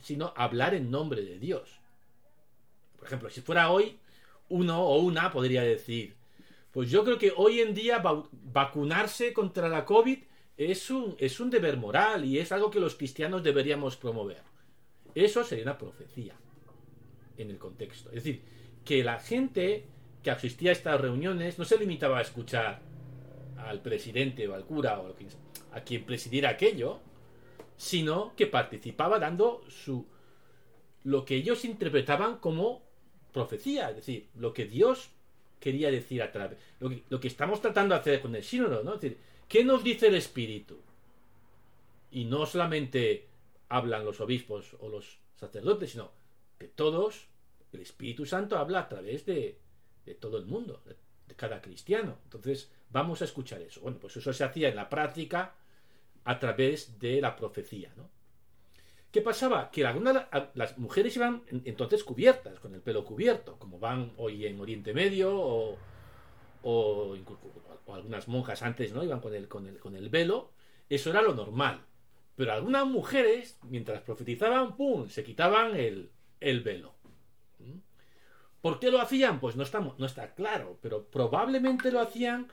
sino 0.00 0.32
hablar 0.36 0.74
en 0.74 0.90
nombre 0.90 1.22
de 1.22 1.38
Dios. 1.38 1.78
Por 2.96 3.06
ejemplo, 3.06 3.28
si 3.28 3.42
fuera 3.42 3.70
hoy, 3.70 3.98
uno 4.48 4.82
o 4.82 4.98
una 5.00 5.30
podría 5.30 5.62
decir, 5.62 6.14
pues 6.72 6.90
yo 6.90 7.04
creo 7.04 7.18
que 7.18 7.32
hoy 7.36 7.60
en 7.60 7.74
día 7.74 8.02
vacunarse 8.32 9.34
contra 9.34 9.68
la 9.68 9.84
COVID 9.84 10.18
es 10.56 10.90
un, 10.90 11.16
es 11.18 11.40
un 11.40 11.50
deber 11.50 11.76
moral 11.76 12.24
y 12.24 12.38
es 12.38 12.52
algo 12.52 12.70
que 12.70 12.80
los 12.80 12.94
cristianos 12.94 13.42
deberíamos 13.42 13.96
promover. 13.96 14.42
Eso 15.14 15.44
sería 15.44 15.64
una 15.64 15.78
profecía 15.78 16.34
en 17.36 17.50
el 17.50 17.58
contexto. 17.58 18.10
Es 18.10 18.16
decir, 18.16 18.42
que 18.84 19.02
la 19.02 19.18
gente 19.18 19.86
que 20.22 20.30
asistía 20.30 20.70
a 20.70 20.72
estas 20.72 21.00
reuniones 21.00 21.58
no 21.58 21.64
se 21.64 21.78
limitaba 21.78 22.18
a 22.18 22.22
escuchar 22.22 22.80
al 23.58 23.80
presidente 23.80 24.46
o 24.48 24.54
al 24.54 24.64
cura 24.64 25.00
o 25.00 25.14
a 25.72 25.80
quien 25.80 26.04
presidiera 26.04 26.50
aquello, 26.50 27.00
sino 27.76 28.34
que 28.36 28.46
participaba 28.46 29.18
dando 29.18 29.62
su 29.68 30.06
lo 31.04 31.24
que 31.24 31.36
ellos 31.36 31.64
interpretaban 31.66 32.38
como 32.38 32.82
profecía, 33.32 33.90
es 33.90 33.96
decir, 33.96 34.28
lo 34.36 34.54
que 34.54 34.64
Dios 34.64 35.10
quería 35.60 35.90
decir 35.90 36.22
a 36.22 36.32
través, 36.32 36.58
lo 36.80 36.88
que, 36.88 37.02
lo 37.10 37.20
que 37.20 37.28
estamos 37.28 37.60
tratando 37.60 37.94
de 37.94 38.00
hacer 38.00 38.20
con 38.22 38.34
el 38.34 38.42
sínodo, 38.42 38.82
¿no? 38.82 38.94
Es 38.94 39.00
decir, 39.02 39.18
¿Qué 39.48 39.64
nos 39.64 39.84
dice 39.84 40.08
el 40.08 40.14
Espíritu? 40.14 40.80
Y 42.10 42.24
no 42.24 42.46
solamente 42.46 43.28
hablan 43.68 44.04
los 44.04 44.20
obispos 44.20 44.76
o 44.80 44.88
los 44.88 45.18
sacerdotes, 45.36 45.92
sino 45.92 46.12
que 46.58 46.68
todos, 46.68 47.28
el 47.72 47.80
Espíritu 47.80 48.24
Santo 48.26 48.58
habla 48.58 48.80
a 48.80 48.88
través 48.88 49.26
de, 49.26 49.58
todo 50.20 50.38
el 50.38 50.46
mundo, 50.46 50.82
de, 50.86 50.96
cada 51.34 51.60
cristiano. 51.60 52.18
Entonces, 52.24 52.70
vamos 52.90 53.20
a 53.20 53.24
escuchar 53.24 53.60
eso. 53.62 53.80
Bueno, 53.80 53.98
pues 53.98 54.16
eso 54.16 54.32
se 54.32 54.44
hacía 54.44 54.68
en 54.68 54.76
la 54.76 54.88
práctica 54.88 55.54
a 56.24 56.38
través 56.38 56.98
de 57.00 57.20
la 57.20 57.34
profecía, 57.34 57.92
¿no? 57.96 58.08
¿Qué 59.10 59.20
pasaba? 59.20 59.70
Que 59.70 59.86
algunas, 59.86 60.26
las 60.54 60.76
mujeres 60.76 61.14
iban 61.14 61.44
entonces 61.64 62.02
cubiertas, 62.02 62.58
con 62.58 62.74
el 62.74 62.80
pelo 62.80 63.04
cubierto, 63.04 63.56
como 63.60 63.78
van 63.78 64.12
hoy 64.16 64.44
en 64.44 64.60
Oriente 64.60 64.92
Medio 64.92 65.36
o, 65.36 65.78
o, 66.64 67.14
algunas 67.92 68.26
monjas 68.28 68.62
antes 68.62 68.92
no 68.92 69.04
iban 69.04 69.20
con 69.20 69.34
el, 69.34 69.46
con, 69.48 69.66
el, 69.66 69.78
con 69.78 69.94
el 69.94 70.08
velo, 70.08 70.50
eso 70.88 71.10
era 71.10 71.22
lo 71.22 71.34
normal. 71.34 71.84
Pero 72.34 72.52
algunas 72.52 72.86
mujeres, 72.86 73.58
mientras 73.62 74.02
profetizaban, 74.02 74.76
¡pum!, 74.76 75.08
se 75.08 75.22
quitaban 75.22 75.76
el, 75.76 76.10
el 76.40 76.62
velo. 76.62 76.94
¿Mm? 77.58 77.78
¿Por 78.60 78.80
qué 78.80 78.90
lo 78.90 79.00
hacían? 79.00 79.38
Pues 79.38 79.54
no 79.56 79.62
está, 79.62 79.80
no 79.80 80.06
está 80.06 80.34
claro, 80.34 80.78
pero 80.80 81.04
probablemente 81.04 81.92
lo 81.92 82.00
hacían 82.00 82.48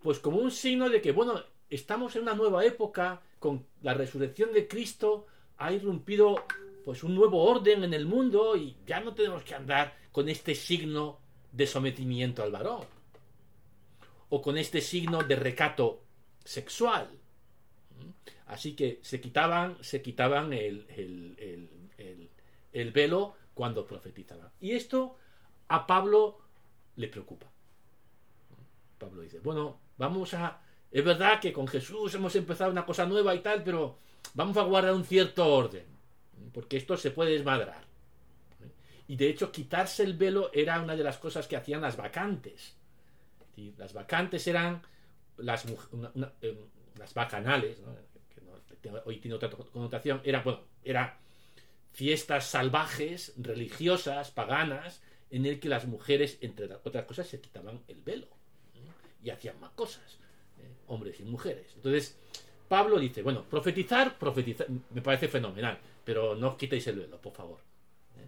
pues 0.00 0.18
como 0.18 0.38
un 0.38 0.50
signo 0.50 0.88
de 0.88 1.00
que, 1.00 1.12
bueno, 1.12 1.42
estamos 1.68 2.16
en 2.16 2.22
una 2.22 2.34
nueva 2.34 2.64
época, 2.64 3.20
con 3.38 3.66
la 3.82 3.94
resurrección 3.94 4.52
de 4.52 4.66
Cristo 4.66 5.26
ha 5.58 5.72
irrumpido 5.72 6.44
pues 6.84 7.04
un 7.04 7.14
nuevo 7.14 7.44
orden 7.44 7.84
en 7.84 7.92
el 7.92 8.06
mundo 8.06 8.56
y 8.56 8.76
ya 8.86 9.00
no 9.00 9.14
tenemos 9.14 9.42
que 9.42 9.54
andar 9.54 9.94
con 10.10 10.28
este 10.28 10.54
signo 10.54 11.20
de 11.52 11.66
sometimiento 11.66 12.42
al 12.42 12.52
varón 12.52 12.97
o 14.30 14.42
con 14.42 14.58
este 14.58 14.80
signo 14.80 15.22
de 15.22 15.36
recato 15.36 16.02
sexual. 16.44 17.10
Así 18.46 18.74
que 18.74 19.00
se 19.02 19.20
quitaban, 19.20 19.76
se 19.82 20.02
quitaban 20.02 20.52
el, 20.52 20.86
el 22.72 22.92
velo 22.92 23.34
cuando 23.54 23.86
profetizaban. 23.86 24.50
Y 24.60 24.72
esto 24.72 25.16
a 25.68 25.86
Pablo 25.86 26.38
le 26.96 27.08
preocupa. 27.08 27.46
Pablo 28.98 29.22
dice, 29.22 29.40
bueno, 29.40 29.80
vamos 29.96 30.34
a... 30.34 30.60
Es 30.90 31.04
verdad 31.04 31.40
que 31.40 31.52
con 31.52 31.68
Jesús 31.68 32.14
hemos 32.14 32.34
empezado 32.36 32.70
una 32.70 32.86
cosa 32.86 33.04
nueva 33.04 33.34
y 33.34 33.40
tal, 33.40 33.62
pero 33.62 33.98
vamos 34.34 34.56
a 34.56 34.62
guardar 34.62 34.94
un 34.94 35.04
cierto 35.04 35.46
orden, 35.46 35.84
porque 36.52 36.78
esto 36.78 36.96
se 36.96 37.10
puede 37.10 37.32
desmadrar. 37.32 37.84
Y 39.06 39.16
de 39.16 39.28
hecho, 39.28 39.52
quitarse 39.52 40.02
el 40.02 40.14
velo 40.14 40.50
era 40.52 40.80
una 40.80 40.96
de 40.96 41.04
las 41.04 41.18
cosas 41.18 41.46
que 41.46 41.56
hacían 41.56 41.82
las 41.82 41.96
vacantes. 41.96 42.76
Las 43.76 43.92
vacantes 43.92 44.46
eran 44.46 44.82
las, 45.36 45.66
em, 45.66 46.56
las 46.96 47.14
bacanales, 47.14 47.80
que 48.80 48.90
hoy 49.04 49.18
tiene 49.18 49.34
otra 49.34 49.50
connotación, 49.50 50.20
eran, 50.24 50.44
bueno, 50.44 50.60
era 50.82 51.18
fiestas 51.92 52.46
salvajes, 52.46 53.34
religiosas, 53.36 54.30
paganas, 54.30 55.02
en 55.30 55.46
el 55.46 55.60
que 55.60 55.68
las 55.68 55.86
mujeres, 55.86 56.38
entre 56.40 56.72
otras 56.72 57.04
cosas, 57.04 57.26
se 57.26 57.40
quitaban 57.40 57.82
el 57.88 58.00
velo 58.02 58.28
y 59.22 59.30
hacían 59.30 59.58
más 59.60 59.72
cosas, 59.72 60.18
¿eh? 60.58 60.72
hombres 60.86 61.18
y 61.20 61.24
mujeres. 61.24 61.72
Entonces, 61.74 62.16
Pablo 62.68 62.98
dice, 62.98 63.22
bueno, 63.22 63.44
profetizar, 63.44 64.18
profetizar, 64.18 64.68
me 64.90 65.02
parece 65.02 65.28
fenomenal, 65.28 65.78
pero 66.04 66.34
no 66.34 66.50
os 66.50 66.56
quitéis 66.56 66.86
el 66.86 67.00
velo, 67.00 67.20
por 67.20 67.32
favor. 67.32 67.58
¿eh? 68.16 68.26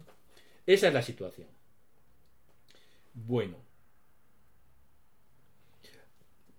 Esa 0.67 0.89
es 0.89 0.95
la 0.95 1.03
situación. 1.03 1.49
Bueno. 3.15 3.70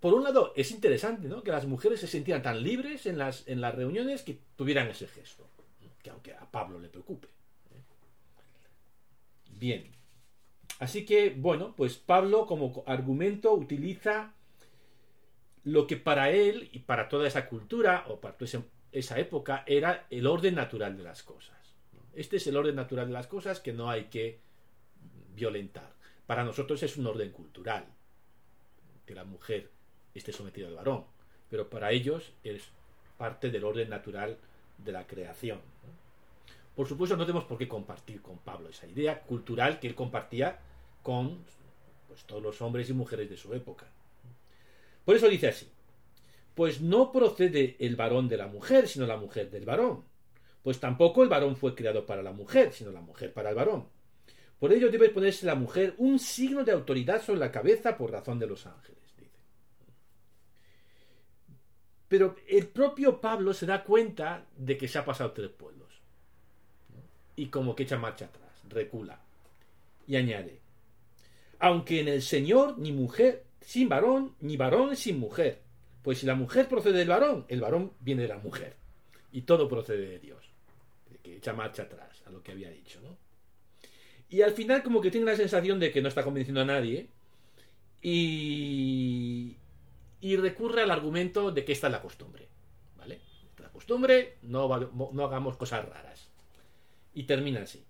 Por 0.02 0.16
un 0.16 0.24
lado, 0.24 0.52
es 0.56 0.72
interesante, 0.72 1.28
¿no? 1.28 1.44
Que 1.44 1.52
las 1.52 1.68
mujeres 1.68 2.00
se 2.00 2.08
sentían 2.08 2.42
tan 2.42 2.64
libres 2.64 3.06
en 3.06 3.20
las, 3.20 3.48
en 3.48 3.62
las 3.62 3.76
reuniones 3.76 4.24
que 4.24 4.40
tuvieran 4.56 4.90
ese 4.90 5.08
gesto. 5.08 5.48
Que 6.02 6.10
aunque 6.10 6.34
a 6.34 6.50
Pablo 6.50 6.80
le 6.80 6.90
preocupe. 6.90 7.28
¿eh? 7.28 7.84
Bien. 9.52 9.92
Así 10.80 11.06
que, 11.06 11.30
bueno, 11.30 11.76
pues 11.78 11.98
Pablo 11.98 12.48
como 12.48 12.84
argumento 12.88 13.54
utiliza 13.54 14.34
lo 15.64 15.86
que 15.86 15.98
para 15.98 16.32
él 16.32 16.70
y 16.72 16.80
para 16.80 17.08
toda 17.08 17.28
esa 17.28 17.48
cultura 17.48 18.06
o 18.08 18.20
para 18.20 18.36
toda 18.36 18.64
esa 18.92 19.20
época 19.20 19.64
era 19.68 20.08
el 20.10 20.26
orden 20.26 20.56
natural 20.56 20.98
de 20.98 21.04
las 21.04 21.22
cosas. 21.22 21.76
Este 22.16 22.38
es 22.38 22.48
el 22.48 22.58
orden 22.58 22.76
natural 22.76 23.06
de 23.06 23.14
las 23.14 23.28
cosas 23.28 23.60
que 23.60 23.72
no 23.72 23.92
hay 23.92 24.06
que 24.06 24.40
violentar. 25.36 25.94
Para 26.26 26.44
nosotros 26.44 26.82
es 26.82 26.98
un 26.98 27.06
orden 27.06 27.32
cultural, 27.32 27.86
que 29.06 29.14
la 29.14 29.26
mujer 29.26 29.70
esté 30.20 30.32
sometida 30.32 30.68
al 30.68 30.76
varón, 30.76 31.06
pero 31.50 31.70
para 31.70 31.92
ellos 31.92 32.34
es 32.44 32.64
parte 33.18 33.50
del 33.50 33.64
orden 33.64 33.90
natural 33.90 34.38
de 34.78 34.92
la 34.92 35.06
creación. 35.06 35.60
Por 36.76 36.88
supuesto, 36.88 37.16
no 37.18 37.26
tenemos 37.26 37.46
por 37.46 37.58
qué 37.58 37.68
compartir 37.68 38.22
con 38.22 38.38
Pablo 38.40 38.70
esa 38.70 38.88
idea 38.88 39.22
cultural 39.22 39.80
que 39.80 39.88
él 39.88 39.96
compartía 39.96 40.60
con 41.04 41.44
pues, 42.08 42.24
todos 42.24 42.42
los 42.42 42.62
hombres 42.62 42.90
y 42.90 42.94
mujeres 42.94 43.30
de 43.30 43.38
su 43.38 43.54
época. 43.54 43.88
Por 45.06 45.16
eso 45.16 45.28
dice 45.28 45.50
así, 45.50 45.68
pues 46.56 46.82
no 46.82 47.12
procede 47.12 47.76
el 47.80 47.96
varón 47.96 48.28
de 48.28 48.38
la 48.38 48.48
mujer, 48.48 48.88
sino 48.88 49.06
la 49.06 49.18
mujer 49.18 49.50
del 49.50 49.66
varón. 49.66 50.04
Pues 50.64 50.80
tampoco 50.80 51.24
el 51.24 51.30
varón 51.30 51.56
fue 51.56 51.74
creado 51.74 52.06
para 52.06 52.22
la 52.22 52.32
mujer, 52.32 52.72
sino 52.72 52.92
la 52.92 53.02
mujer 53.02 53.34
para 53.34 53.50
el 53.50 53.56
varón. 53.56 53.88
Por 54.60 54.72
ello 54.72 54.92
debe 54.92 55.10
ponerse 55.10 55.46
la 55.46 55.56
mujer 55.56 55.96
un 55.98 56.20
signo 56.20 56.64
de 56.64 56.72
autoridad 56.72 57.22
sobre 57.24 57.40
la 57.40 57.52
cabeza 57.52 57.98
por 57.98 58.12
razón 58.12 58.38
de 58.38 58.46
los 58.46 58.68
ángeles. 58.68 59.02
Dice. 59.18 59.40
Pero 62.12 62.36
el 62.46 62.68
propio 62.68 63.22
Pablo 63.22 63.54
se 63.54 63.66
da 63.66 63.86
cuenta 63.86 64.46
de 64.58 64.78
que 64.78 64.90
se 64.90 64.98
ha 64.98 65.06
pasado 65.06 65.32
tres 65.32 65.50
pueblos. 65.50 65.88
Y 67.38 67.46
como 67.46 67.74
que 67.74 67.84
echa 67.84 67.98
marcha 67.98 68.26
atrás, 68.26 68.52
recula. 68.68 69.18
Y 70.08 70.18
añade, 70.18 70.60
aunque 71.60 72.02
en 72.02 72.10
el 72.10 72.22
Señor 72.22 72.78
ni 72.78 72.92
mujer 72.92 73.46
sin 73.62 73.88
varón, 73.88 74.36
ni 74.42 74.58
varón 74.58 74.98
sin 74.98 75.22
mujer. 75.22 75.62
Pues 76.02 76.18
si 76.20 76.26
la 76.26 76.36
mujer 76.36 76.68
procede 76.68 76.98
del 76.98 77.08
varón, 77.08 77.46
el 77.48 77.62
varón 77.62 77.94
viene 78.02 78.24
de 78.24 78.28
la 78.28 78.40
mujer. 78.40 78.76
Y 79.32 79.44
todo 79.44 79.70
procede 79.70 80.06
de 80.06 80.20
Dios. 80.20 80.44
Que 81.24 81.38
echa 81.38 81.54
marcha 81.54 81.84
atrás 81.84 82.24
a 82.26 82.30
lo 82.30 82.44
que 82.44 82.52
había 82.52 82.72
dicho, 82.72 83.00
¿no? 83.00 83.16
Y 84.30 84.42
al 84.42 84.52
final 84.52 84.84
como 84.84 85.00
que 85.00 85.12
tiene 85.12 85.28
la 85.28 85.38
sensación 85.38 85.80
de 85.80 85.94
que 85.94 86.02
no 86.02 86.10
está 86.10 86.26
convenciendo 86.26 86.60
a 86.60 86.66
nadie. 86.66 87.08
Y, 88.02 89.56
y 90.22 90.38
recurre 90.38 90.84
al 90.84 90.92
argumento 90.92 91.52
de 91.52 91.66
que 91.66 91.74
esta 91.74 91.88
es 91.88 91.92
la 91.94 92.02
costumbre. 92.02 92.48
¿Vale? 92.96 93.20
La 93.58 93.70
costumbre, 93.70 94.38
no, 94.44 94.70
no 95.12 95.26
hagamos 95.26 95.58
cosas 95.58 95.88
raras. 95.88 96.30
Y 97.14 97.24
termina 97.24 97.64
así 97.64 97.84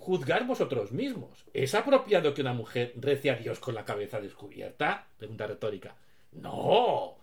juzgar 0.00 0.46
vosotros 0.46 0.92
mismos. 0.92 1.44
¿Es 1.52 1.74
apropiado 1.74 2.32
que 2.34 2.40
una 2.40 2.54
mujer 2.54 2.94
rece 2.96 3.30
a 3.30 3.36
Dios 3.36 3.60
con 3.60 3.74
la 3.74 3.84
cabeza 3.84 4.20
descubierta? 4.20 5.06
Pregunta 5.16 5.46
retórica. 5.46 5.94
No. 6.32 7.16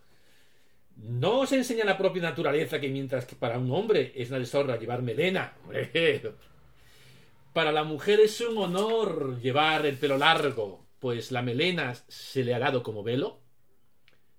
No 0.96 1.40
os 1.40 1.52
enseña 1.52 1.84
la 1.84 1.98
propia 1.98 2.22
naturaleza 2.22 2.80
que 2.80 2.88
mientras 2.88 3.24
que 3.26 3.36
para 3.36 3.58
un 3.58 3.70
hombre 3.72 4.12
es 4.14 4.30
una 4.30 4.38
deshonra 4.38 4.78
llevar 4.78 5.02
melena. 5.02 5.54
Para 7.52 7.72
la 7.72 7.84
mujer 7.84 8.20
es 8.20 8.40
un 8.40 8.58
honor 8.58 9.40
llevar 9.40 9.84
el 9.86 9.96
pelo 9.96 10.16
largo, 10.16 10.86
pues 11.00 11.32
la 11.32 11.42
melena 11.42 11.94
se 12.06 12.44
le 12.44 12.54
ha 12.54 12.58
dado 12.58 12.82
como 12.82 13.02
velo. 13.02 13.40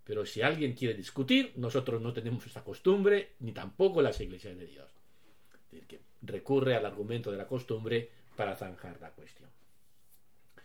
Pero 0.10 0.26
si 0.26 0.42
alguien 0.42 0.74
quiere 0.74 0.96
discutir, 0.96 1.54
nosotros 1.58 2.02
no 2.02 2.12
tenemos 2.12 2.44
esa 2.48 2.64
costumbre, 2.64 3.34
ni 3.42 3.52
tampoco 3.52 4.02
las 4.02 4.20
iglesias 4.20 4.58
de 4.58 4.66
Dios. 4.66 4.90
Es 5.54 5.60
decir, 5.70 5.86
que 5.86 6.00
recurre 6.24 6.76
al 6.76 6.84
argumento 6.88 7.30
de 7.30 7.38
la 7.38 7.46
costumbre 7.46 8.10
para 8.36 8.56
zanjar 8.56 9.00
la 9.00 9.12
cuestión. 9.12 9.52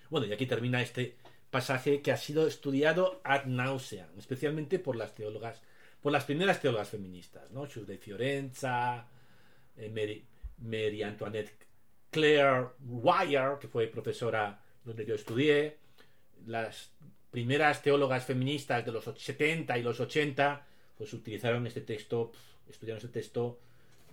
Bueno, 0.09 0.27
y 0.27 0.33
aquí 0.33 0.47
termina 0.47 0.81
este 0.81 1.19
pasaje 1.51 2.01
que 2.01 2.11
ha 2.11 2.17
sido 2.17 2.47
estudiado 2.47 3.21
ad 3.23 3.45
nauseam, 3.45 4.09
especialmente 4.17 4.79
por 4.79 4.97
las 4.97 5.15
teólogas, 5.15 5.61
por 6.01 6.11
las 6.11 6.25
primeras 6.25 6.59
teólogas 6.63 6.89
feministas, 6.89 7.51
¿no? 7.51 7.67
de 7.67 7.99
Fiorenza, 7.99 9.07
eh, 9.77 10.25
Mary, 10.57 11.03
Antoinette 11.03 11.67
Claire 12.09 12.69
Wire, 12.81 13.59
que 13.61 13.69
fue 13.69 13.89
profesora 13.89 14.59
donde 14.83 15.05
yo 15.05 15.15
estudié, 15.15 15.77
las 16.47 16.95
primeras 17.35 17.83
teólogas 17.83 18.25
feministas 18.25 18.87
de 18.87 18.93
los 18.93 19.05
70 19.05 19.77
y 19.77 19.83
los 19.83 19.99
80, 19.99 20.65
pues 20.97 21.13
utilizaron 21.13 21.67
este 21.67 21.81
texto, 21.81 22.31
estudiaron 22.71 22.99
este 22.99 23.11
texto 23.11 23.59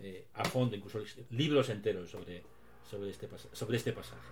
eh, 0.02 0.26
a 0.34 0.44
fondo, 0.44 0.76
incluso 0.76 1.00
libros 1.30 1.70
enteros 1.70 2.10
sobre 2.10 2.42
sobre 2.90 3.12
este, 3.12 3.30
sobre 3.54 3.78
este 3.78 3.94
pasaje. 3.94 4.28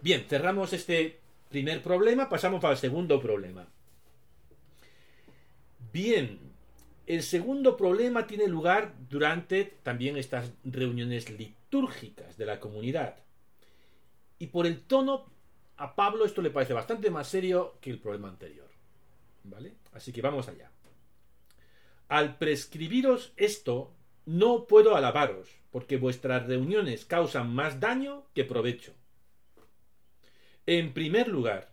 Bien, 0.00 0.24
cerramos 0.28 0.72
este 0.72 1.20
primer 1.48 1.80
problema, 1.80 2.28
pasamos 2.28 2.64
al 2.64 2.76
segundo 2.76 3.20
problema. 3.20 3.64
Bien, 5.92 6.40
el 7.06 7.22
segundo 7.22 7.76
problema 7.76 8.26
tiene 8.26 8.48
lugar 8.48 8.94
durante 9.08 9.64
también 9.84 10.16
estas 10.16 10.50
reuniones 10.64 11.30
litúrgicas 11.30 12.36
de 12.36 12.46
la 12.46 12.58
comunidad. 12.58 13.18
Y 14.40 14.48
por 14.48 14.66
el 14.66 14.80
tono, 14.80 15.30
a 15.76 15.94
Pablo 15.94 16.24
esto 16.24 16.42
le 16.42 16.50
parece 16.50 16.72
bastante 16.72 17.10
más 17.10 17.28
serio 17.28 17.78
que 17.80 17.90
el 17.90 17.98
problema 17.98 18.28
anterior. 18.28 18.70
¿Vale? 19.44 19.74
Así 19.92 20.12
que 20.12 20.22
vamos 20.22 20.48
allá. 20.48 20.70
Al 22.08 22.36
prescribiros 22.38 23.32
esto, 23.36 23.94
no 24.26 24.66
puedo 24.66 24.96
alabaros, 24.96 25.48
porque 25.70 25.96
vuestras 25.96 26.46
reuniones 26.46 27.04
causan 27.04 27.54
más 27.54 27.80
daño 27.80 28.26
que 28.34 28.44
provecho. 28.44 28.94
En 30.66 30.92
primer 30.92 31.28
lugar, 31.28 31.72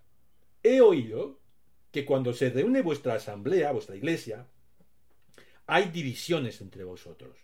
he 0.64 0.82
oído 0.82 1.40
que 1.92 2.06
cuando 2.06 2.34
se 2.34 2.50
reúne 2.50 2.82
vuestra 2.82 3.16
asamblea, 3.16 3.72
vuestra 3.72 3.96
iglesia, 3.96 4.48
hay 5.68 5.90
divisiones 5.90 6.62
entre 6.62 6.84
vosotros. 6.84 7.38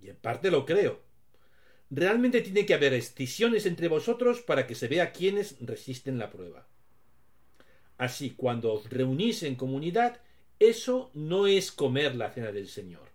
Y 0.00 0.10
en 0.10 0.16
parte 0.16 0.50
lo 0.50 0.66
creo. 0.66 1.00
Realmente 1.90 2.42
tiene 2.42 2.66
que 2.66 2.74
haber 2.74 2.92
escisiones 2.92 3.66
entre 3.66 3.88
vosotros 3.88 4.40
para 4.40 4.66
que 4.66 4.74
se 4.74 4.88
vea 4.88 5.12
quiénes 5.12 5.56
resisten 5.60 6.18
la 6.18 6.30
prueba. 6.30 6.66
Así, 7.96 8.34
cuando 8.36 8.72
os 8.72 8.88
reunís 8.90 9.42
en 9.42 9.54
comunidad, 9.54 10.20
eso 10.58 11.10
no 11.14 11.46
es 11.46 11.72
comer 11.72 12.14
la 12.14 12.30
cena 12.30 12.52
del 12.52 12.68
Señor 12.68 13.08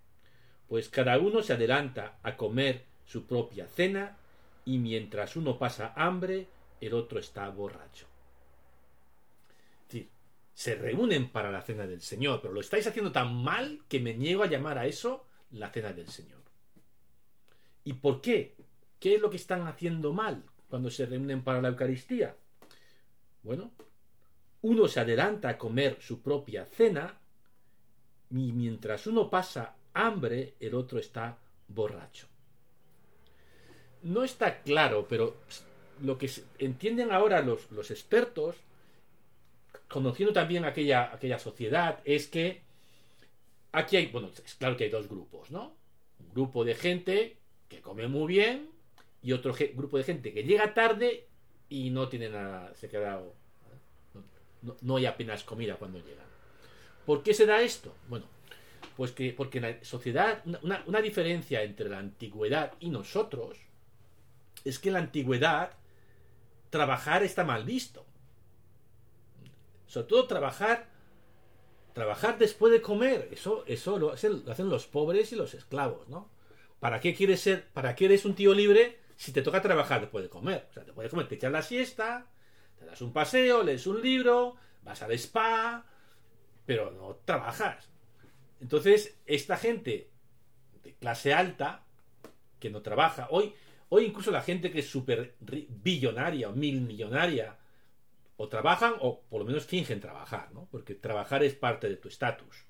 pues 0.74 0.89
cada 0.89 1.20
uno 1.20 1.44
se 1.44 1.53
adelanta 1.53 2.18
a 2.24 2.36
comer 2.36 2.86
su 3.06 3.27
propia 3.27 3.68
cena 3.68 4.18
y 4.65 4.80
mientras 4.80 5.36
uno 5.36 5.60
pasa 5.60 5.94
hambre, 5.96 6.48
el 6.82 6.96
otro 6.96 7.20
está 7.20 7.48
borracho. 7.50 8.08
Es 9.82 9.88
decir, 9.88 10.10
se 10.56 10.74
reúnen 10.74 11.30
para 11.30 11.51
la 11.51 11.62
cena 11.62 11.86
del 11.86 12.01
Señor, 12.01 12.42
pero 12.42 12.56
lo 12.56 12.60
estáis 12.60 12.88
haciendo 12.88 13.12
tan 13.12 13.36
mal 13.36 13.84
que 13.88 14.00
me 14.00 14.15
niego 14.15 14.42
a 14.42 14.48
llamar 14.48 14.80
a 14.80 14.88
eso 14.88 15.27
la 15.51 15.70
cena 15.70 15.94
del 15.94 16.08
Señor. 16.08 16.42
¿Y 17.84 17.94
por 17.94 18.20
qué? 18.20 18.56
¿Qué 19.04 19.16
es 19.16 19.22
lo 19.22 19.30
que 19.30 19.36
están 19.36 19.68
haciendo 19.68 20.14
mal 20.14 20.46
cuando 20.70 20.90
se 20.90 21.06
reúnen 21.06 21.44
para 21.44 21.62
la 21.62 21.68
Eucaristía? 21.68 22.38
Bueno, 23.42 23.74
uno 24.62 24.88
se 24.88 25.02
adelanta 25.02 25.50
a 25.50 25.58
comer 25.58 25.98
su 26.00 26.22
propia 26.22 26.68
cena 26.68 27.20
y 28.30 28.54
mientras 28.54 29.06
uno 29.06 29.30
pasa 29.30 29.76
hambre, 29.94 30.54
el 30.58 30.74
otro 30.74 31.00
está 31.00 31.38
borracho. 31.68 32.28
No 34.04 34.24
está 34.24 34.62
claro, 34.62 35.06
pero 35.06 35.36
lo 36.02 36.18
que 36.18 36.32
entienden 36.60 37.12
ahora 37.12 37.42
los, 37.42 37.92
expertos, 37.92 38.56
conociendo 39.90 40.32
también 40.32 40.64
aquella 40.64 41.40
sociedad, 41.40 42.00
es 42.06 42.28
que 42.28 42.62
aquí 43.74 43.98
hay, 43.98 44.06
bueno, 44.06 44.30
es 44.46 44.56
claro 44.56 44.78
que 44.78 44.86
hay 44.86 44.90
dos 44.90 45.10
grupos, 45.10 45.52
¿no? 45.52 45.76
Un 46.22 46.34
grupo 46.34 46.64
de 46.64 46.76
gente 46.76 47.36
que 47.68 47.82
come 47.82 48.08
muy 48.08 48.28
bien 48.28 48.73
y 49.24 49.32
otro 49.32 49.56
grupo 49.74 49.98
de 49.98 50.03
gente 50.03 50.34
que 50.34 50.44
llega 50.44 50.74
tarde 50.74 51.27
y 51.70 51.89
no 51.89 52.10
tiene 52.10 52.30
nada, 52.30 52.74
se 52.75 52.88
ha 52.88 52.89
quedado, 52.89 53.34
no, 54.62 54.75
no 54.82 54.98
hay 54.98 55.06
apenas 55.06 55.44
comida 55.44 55.75
cuando 55.75 56.00
llegan. 56.00 56.27
¿Por 57.06 57.24
qué 57.24 57.34
se 57.34 57.46
da 57.46 57.62
esto? 57.62 57.96
Bueno, 58.10 58.25
pues 58.96 59.12
que 59.12 59.34
porque 59.34 59.58
en 59.58 59.63
la 59.63 59.84
sociedad, 59.84 60.44
una, 60.62 60.84
una 60.86 61.01
diferencia 61.01 61.63
entre 61.63 61.89
la 61.89 62.00
antigüedad 62.00 62.74
y 62.80 62.89
nosotros 62.89 63.58
es 64.63 64.77
que 64.77 64.89
en 64.89 64.94
la 64.94 65.00
antigüedad 65.00 65.72
trabajar 66.70 67.24
está 67.24 67.44
mal 67.44 67.63
visto. 67.63 68.06
Sobre 69.88 70.08
todo 70.08 70.27
trabajar 70.27 70.92
trabajar 71.94 72.39
después 72.39 72.74
de 72.74 72.82
comer, 72.82 73.30
eso 73.32 73.63
eso 73.68 74.00
lo 74.00 74.12
hacen, 74.12 74.44
lo 74.46 74.51
hacen 74.51 74.68
los 74.68 74.88
pobres 74.88 75.32
y 75.32 75.36
los 75.36 75.53
esclavos, 75.53 76.10
¿no? 76.10 76.30
¿Para 76.80 77.00
qué 77.00 77.13
quieres 77.13 77.39
ser, 77.42 77.68
para 77.70 77.96
qué 77.96 78.06
eres 78.06 78.25
un 78.25 78.36
tío 78.36 78.53
libre 78.53 79.03
si 79.24 79.32
te 79.32 79.42
toca 79.42 79.62
trabajar 79.62 80.01
después 80.01 80.22
de 80.22 80.30
comer? 80.30 80.68
O 80.70 80.74
sea, 80.74 80.84
te 80.84 80.92
puedes 80.92 81.10
comer, 81.10 81.30
te 81.30 81.36
echas 81.36 81.51
la 81.51 81.62
siesta, 81.62 82.27
te 82.77 82.84
das 82.84 83.01
un 83.01 83.13
paseo, 83.13 83.63
lees 83.63 83.88
un 83.88 84.01
libro, 84.01 84.58
vas 84.84 85.01
al 85.01 85.13
spa, 85.13 85.86
pero 86.65 86.92
no 86.92 87.15
trabajas. 87.24 87.89
Entonces, 88.60 89.18
esta 89.25 89.56
gente 89.56 90.12
de 90.84 90.94
clase 90.96 91.34
alta, 91.34 91.86
que 92.60 92.70
no 92.70 92.82
trabaja, 92.82 93.27
hoy, 93.30 93.53
hoy 93.88 94.08
incluso 94.08 94.30
la 94.30 94.42
gente 94.42 94.72
que 94.72 94.80
es 94.80 94.89
súper 94.89 95.38
billonaria 95.39 96.50
o 96.50 96.51
mil 96.51 96.82
millonaria, 96.82 97.58
o 98.36 98.50
trabajan 98.50 98.96
o 99.00 99.22
por 99.22 99.39
lo 99.39 99.46
menos 99.46 99.65
fingen 99.65 100.01
trabajar, 100.01 100.51
¿no? 100.51 100.68
Porque 100.70 100.96
trabajar 100.96 101.46
es 101.46 101.56
parte 101.56 101.88
de 101.88 101.96
tu 101.96 102.10
estatus. 102.10 102.65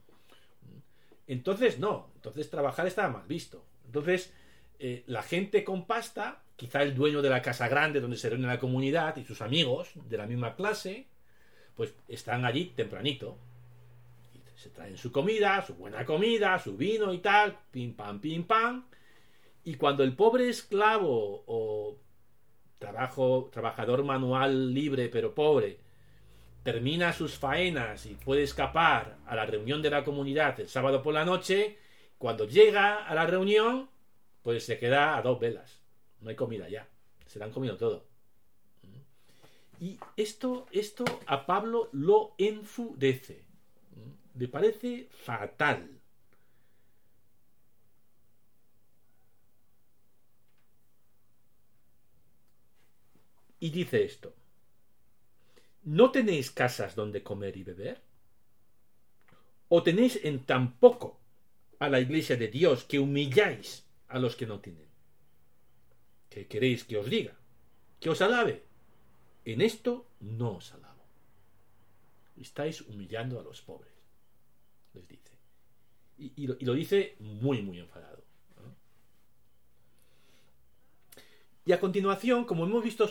Entonces, 1.25 1.79
no, 1.79 2.11
entonces 2.13 2.47
trabajar 2.51 2.85
está 2.85 3.09
mal 3.09 3.25
visto. 3.25 3.65
Entonces, 3.85 4.31
eh, 4.77 5.03
la 5.07 5.23
gente 5.23 5.63
con 5.63 5.87
pasta, 5.87 6.42
quizá 6.55 6.83
el 6.83 6.95
dueño 6.95 7.21
de 7.21 7.29
la 7.29 7.41
casa 7.41 7.67
grande 7.67 7.99
donde 7.99 8.17
se 8.17 8.29
reúne 8.29 8.47
la 8.47 8.59
comunidad 8.59 9.15
y 9.17 9.25
sus 9.25 9.41
amigos 9.41 9.91
de 9.95 10.17
la 10.17 10.27
misma 10.27 10.55
clase, 10.55 11.07
pues 11.75 11.93
están 12.07 12.45
allí 12.45 12.65
tempranito, 12.75 13.37
se 14.55 14.69
traen 14.69 14.97
su 14.97 15.11
comida, 15.11 15.61
su 15.65 15.75
buena 15.75 16.05
comida, 16.05 16.57
su 16.59 16.77
vino 16.77 17.13
y 17.13 17.17
tal, 17.17 17.57
pim 17.71 17.93
pam, 17.93 18.21
pim 18.21 18.45
pam. 18.45 18.85
Y 19.65 19.75
cuando 19.75 20.03
el 20.03 20.15
pobre 20.15 20.47
esclavo 20.47 21.43
o 21.47 21.97
trabajo, 22.79 23.49
trabajador 23.51 24.03
manual 24.03 24.73
libre 24.73 25.09
pero 25.09 25.33
pobre 25.33 25.79
termina 26.63 27.11
sus 27.11 27.37
faenas 27.37 28.05
y 28.05 28.15
puede 28.15 28.43
escapar 28.43 29.17
a 29.25 29.35
la 29.35 29.45
reunión 29.45 29.81
de 29.81 29.89
la 29.89 30.03
comunidad 30.03 30.59
el 30.59 30.69
sábado 30.69 31.03
por 31.03 31.13
la 31.13 31.25
noche, 31.25 31.77
cuando 32.17 32.47
llega 32.47 33.05
a 33.05 33.13
la 33.13 33.25
reunión, 33.25 33.89
pues 34.41 34.65
se 34.65 34.79
queda 34.79 35.17
a 35.17 35.21
dos 35.21 35.39
velas. 35.39 35.82
No 36.23 36.29
hay 36.29 36.35
comida 36.35 36.67
ya. 36.69 36.87
Se 37.27 37.37
le 37.37 37.45
han 37.45 37.51
comido 37.51 37.77
todo. 37.77 38.05
Y 39.79 39.99
esto, 40.17 40.65
esto 40.71 41.03
a 41.27 41.45
Pablo 41.45 41.89
lo 41.91 42.35
enfurece 42.37 43.43
me 44.33 44.47
parece 44.47 45.07
fatal. 45.11 45.89
Y 53.59 53.69
dice 53.69 54.03
esto, 54.03 54.35
¿no 55.83 56.11
tenéis 56.11 56.51
casas 56.51 56.95
donde 56.95 57.23
comer 57.23 57.55
y 57.55 57.63
beber? 57.63 58.01
¿O 59.69 59.81
tenéis 59.81 60.19
en 60.23 60.43
tan 60.45 60.73
poco 60.79 61.19
a 61.79 61.87
la 61.87 62.01
iglesia 62.01 62.35
de 62.35 62.49
Dios 62.49 62.83
que 62.83 62.99
humilláis 62.99 63.85
a 64.09 64.19
los 64.19 64.35
que 64.35 64.45
no 64.45 64.59
tienen? 64.59 64.92
¿Qué 66.33 66.47
queréis 66.47 66.83
que 66.83 66.97
os 66.97 67.07
diga? 67.07 67.35
¿Que 67.99 68.09
os 68.09 68.19
alabe? 68.19 68.63
En 69.45 69.61
esto 69.61 70.07
no 70.19 70.57
os 70.57 70.73
alabo. 70.73 71.05
Estáis 72.37 72.81
humillando 72.81 73.39
a 73.39 73.43
los 73.43 73.61
pobres 73.61 73.93
les 74.93 75.07
dice. 75.07 75.31
Y, 76.17 76.47
lo, 76.47 76.73
dice 76.73 77.15
muy, 77.19 77.61
muy 77.61 77.79
enfadado. 77.79 78.23
Y 81.65 81.71
a 81.71 81.79
continuación, 81.79 82.45
como 82.45 82.65
hemos 82.65 82.83
visto 82.83 83.07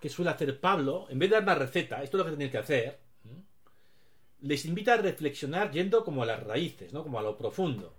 que 0.00 0.08
suele 0.08 0.30
hacer 0.30 0.58
Pablo, 0.58 1.06
en 1.10 1.18
vez 1.18 1.28
de 1.28 1.34
dar 1.34 1.42
una 1.42 1.54
receta, 1.54 2.02
esto 2.02 2.16
es 2.16 2.18
lo 2.18 2.24
que 2.24 2.32
tenéis 2.32 2.50
que 2.50 2.58
hacer, 2.58 2.98
les 4.40 4.64
invita 4.64 4.94
a 4.94 4.96
reflexionar 4.96 5.70
yendo 5.70 6.02
como 6.02 6.22
a 6.22 6.26
las 6.26 6.42
raíces, 6.42 6.94
¿no? 6.94 7.02
como 7.02 7.18
a 7.18 7.22
lo 7.22 7.36
profundo. 7.36 7.94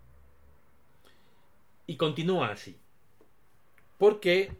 Y 1.85 1.97
continúa 1.97 2.49
así. 2.49 2.82
Porque 3.97 4.51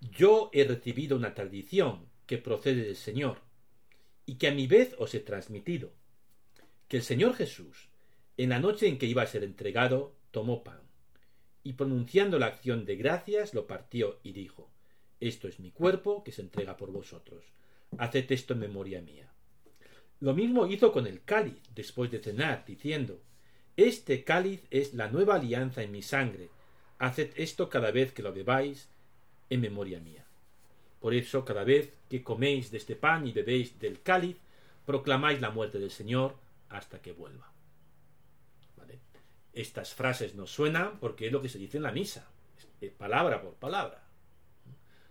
yo 0.00 0.50
he 0.52 0.64
recibido 0.64 1.16
una 1.16 1.34
tradición 1.34 2.06
que 2.26 2.38
procede 2.38 2.84
del 2.84 2.96
Señor 2.96 3.38
y 4.26 4.36
que 4.36 4.48
a 4.48 4.54
mi 4.54 4.66
vez 4.66 4.94
os 4.98 5.14
he 5.14 5.20
transmitido, 5.20 5.92
que 6.88 6.98
el 6.98 7.02
Señor 7.02 7.34
Jesús, 7.34 7.88
en 8.36 8.50
la 8.50 8.58
noche 8.58 8.86
en 8.86 8.98
que 8.98 9.06
iba 9.06 9.22
a 9.22 9.26
ser 9.26 9.44
entregado, 9.44 10.14
tomó 10.30 10.62
pan, 10.62 10.80
y 11.64 11.74
pronunciando 11.74 12.38
la 12.38 12.46
acción 12.46 12.84
de 12.84 12.96
gracias, 12.96 13.54
lo 13.54 13.66
partió 13.66 14.18
y 14.22 14.32
dijo, 14.32 14.70
Esto 15.20 15.48
es 15.48 15.60
mi 15.60 15.70
cuerpo 15.70 16.24
que 16.24 16.32
se 16.32 16.42
entrega 16.42 16.76
por 16.76 16.90
vosotros, 16.90 17.44
haced 17.98 18.30
esto 18.30 18.54
en 18.54 18.60
memoria 18.60 19.00
mía. 19.00 19.32
Lo 20.20 20.34
mismo 20.34 20.66
hizo 20.66 20.92
con 20.92 21.06
el 21.06 21.22
cáliz 21.24 21.60
después 21.74 22.10
de 22.10 22.20
cenar, 22.20 22.64
diciendo, 22.64 23.20
Este 23.76 24.24
cáliz 24.24 24.62
es 24.70 24.94
la 24.94 25.08
nueva 25.08 25.36
alianza 25.36 25.82
en 25.82 25.92
mi 25.92 26.02
sangre, 26.02 26.50
haced 27.02 27.32
esto 27.36 27.68
cada 27.68 27.90
vez 27.90 28.12
que 28.12 28.22
lo 28.22 28.32
bebáis 28.32 28.88
en 29.50 29.60
memoria 29.60 29.98
mía. 29.98 30.24
Por 31.00 31.14
eso, 31.14 31.44
cada 31.44 31.64
vez 31.64 31.92
que 32.08 32.22
coméis 32.22 32.70
de 32.70 32.78
este 32.78 32.94
pan 32.94 33.26
y 33.26 33.32
bebéis 33.32 33.78
del 33.80 34.00
cáliz, 34.02 34.36
proclamáis 34.86 35.40
la 35.40 35.50
muerte 35.50 35.80
del 35.80 35.90
Señor 35.90 36.36
hasta 36.68 37.02
que 37.02 37.12
vuelva. 37.12 37.50
Estas 39.52 39.92
frases 39.92 40.34
nos 40.34 40.50
suenan 40.50 40.98
porque 40.98 41.26
es 41.26 41.32
lo 41.32 41.42
que 41.42 41.48
se 41.48 41.58
dice 41.58 41.76
en 41.76 41.82
la 41.82 41.92
misa, 41.92 42.26
palabra 42.96 43.42
por 43.42 43.54
palabra. 43.54 44.02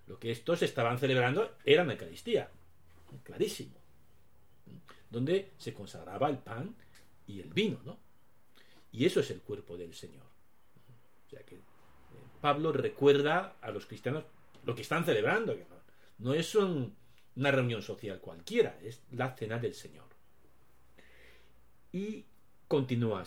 Lo 0.07 0.17
que 0.17 0.31
estos 0.31 0.61
estaban 0.63 0.97
celebrando 0.97 1.57
era 1.63 1.83
la 1.83 1.93
Eucaristía, 1.93 2.49
clarísimo, 3.23 3.75
donde 5.09 5.51
se 5.57 5.73
consagraba 5.73 6.29
el 6.29 6.37
pan 6.37 6.73
y 7.27 7.41
el 7.41 7.53
vino, 7.53 7.79
¿no? 7.85 7.99
Y 8.93 9.05
eso 9.05 9.19
es 9.19 9.29
el 9.29 9.41
cuerpo 9.41 9.77
del 9.77 9.93
Señor. 9.93 10.25
O 11.27 11.29
sea 11.29 11.43
que 11.43 11.59
Pablo 12.41 12.71
recuerda 12.71 13.57
a 13.61 13.71
los 13.71 13.85
cristianos 13.85 14.23
lo 14.65 14.75
que 14.75 14.81
están 14.81 15.05
celebrando, 15.05 15.55
no 16.19 16.33
es 16.33 16.55
una 16.55 17.51
reunión 17.51 17.81
social 17.81 18.19
cualquiera, 18.19 18.77
es 18.81 19.01
la 19.11 19.35
cena 19.35 19.59
del 19.59 19.73
Señor. 19.73 20.05
Y 21.91 22.25
continúa. 22.67 23.23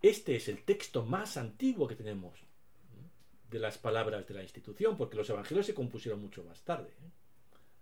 Este 0.00 0.36
es 0.36 0.48
el 0.48 0.64
texto 0.64 1.04
más 1.04 1.36
antiguo 1.36 1.86
que 1.86 1.94
tenemos 1.94 2.40
de 3.48 3.58
las 3.58 3.78
palabras 3.78 4.26
de 4.26 4.34
la 4.34 4.42
institución, 4.42 4.96
porque 4.96 5.16
los 5.16 5.28
evangelios 5.28 5.66
se 5.66 5.74
compusieron 5.74 6.20
mucho 6.20 6.42
más 6.42 6.62
tarde. 6.62 6.90
¿eh? 6.90 7.10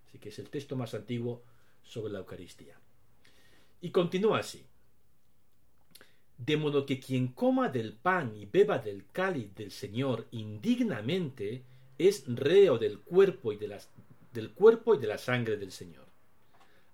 Así 0.07 0.19
que 0.19 0.31
es 0.31 0.39
el 0.41 0.51
texto 0.51 0.77
más 0.77 0.93
antiguo 0.95 1.45
sobre 1.83 2.13
la 2.13 2.19
Eucaristía. 2.19 2.79
Y 3.81 3.91
continúa 3.91 4.41
así. 4.41 4.67
De 6.47 6.57
modo 6.57 6.87
que 6.87 6.99
quien 6.99 7.29
coma 7.29 7.69
del 7.69 7.93
pan 7.93 8.35
y 8.35 8.47
beba 8.47 8.79
del 8.79 9.05
cáliz 9.13 9.55
del 9.55 9.71
Señor 9.71 10.27
indignamente 10.31 11.65
es 11.99 12.25
reo 12.27 12.79
del 12.79 13.01
cuerpo 13.01 13.53
y 13.53 13.59
de 13.59 13.69
las 13.69 13.91
del 14.33 14.53
cuerpo 14.53 14.95
y 14.95 14.99
de 14.99 15.07
la 15.07 15.19
sangre 15.19 15.59
del 15.59 15.71
Señor. 15.71 16.07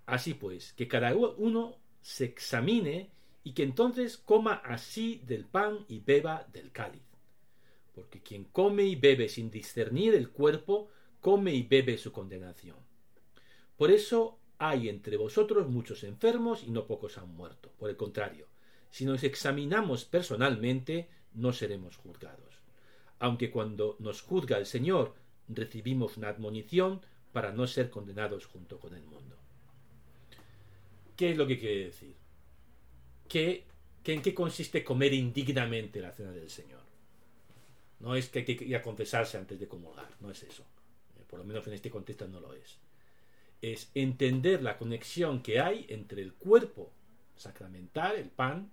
Así 0.04 0.35
pues, 0.35 0.72
que 0.72 0.88
cada 0.88 1.14
uno 1.14 1.76
se 2.00 2.24
examine 2.24 3.11
y 3.44 3.52
que 3.52 3.62
entonces 3.62 4.16
coma 4.16 4.54
así 4.64 5.22
del 5.24 5.44
pan 5.44 5.85
y 5.87 6.00
beba 6.00 6.48
del 6.52 6.72
cáliz. 6.72 7.02
Porque 7.94 8.20
quien 8.20 8.44
come 8.44 8.82
y 8.82 8.96
bebe 8.96 9.28
sin 9.28 9.48
discernir 9.50 10.16
el 10.16 10.30
cuerpo, 10.30 10.88
come 11.20 11.54
y 11.54 11.62
bebe 11.62 11.98
su 11.98 12.11
condenación. 12.11 12.76
Por 13.76 13.92
eso 13.92 14.40
hay 14.59 14.88
entre 14.88 15.16
vosotros 15.16 15.68
muchos 15.68 16.02
enfermos 16.02 16.64
y 16.64 16.70
no 16.70 16.87
pocos 16.87 17.16
han 17.18 17.32
muerto. 17.32 17.70
Por 17.78 17.90
el 17.90 17.96
contrario, 17.96 18.48
si 18.96 19.04
nos 19.04 19.24
examinamos 19.24 20.06
personalmente, 20.06 21.11
no 21.35 21.52
seremos 21.52 21.98
juzgados. 21.98 22.62
Aunque 23.18 23.50
cuando 23.50 23.96
nos 23.98 24.22
juzga 24.22 24.56
el 24.56 24.64
Señor, 24.64 25.14
recibimos 25.48 26.16
una 26.16 26.30
admonición 26.30 27.02
para 27.30 27.52
no 27.52 27.66
ser 27.66 27.90
condenados 27.90 28.46
junto 28.46 28.80
con 28.80 28.94
el 28.94 29.04
mundo. 29.04 29.37
¿Qué 31.14 31.32
es 31.32 31.37
lo 31.37 31.46
que 31.46 31.59
quiere 31.59 31.85
decir? 31.85 32.14
¿Qué, 33.28 33.66
¿En 34.02 34.22
qué 34.22 34.32
consiste 34.32 34.82
comer 34.82 35.12
indignamente 35.12 36.00
la 36.00 36.12
cena 36.12 36.30
del 36.30 36.48
Señor? 36.48 36.80
No 38.00 38.16
es 38.16 38.30
que 38.30 38.38
hay 38.38 38.44
que 38.46 38.80
confesarse 38.80 39.37
antes 39.37 39.61
de 39.61 39.68
comulgar, 39.68 40.09
no 40.20 40.30
es 40.30 40.42
eso. 40.42 40.64
Eh, 41.18 41.24
por 41.28 41.38
lo 41.38 41.44
menos 41.44 41.66
en 41.66 41.74
este 41.74 41.90
contexto 41.90 42.26
no 42.28 42.40
lo 42.40 42.54
es. 42.54 42.78
Es 43.61 43.90
entender 43.94 44.62
la 44.62 44.78
conexión 44.78 45.42
que 45.42 45.61
hay 45.61 45.85
entre 45.90 46.22
el 46.22 46.32
cuerpo 46.32 46.90
sacramental, 47.37 48.16
el 48.16 48.30
pan, 48.30 48.70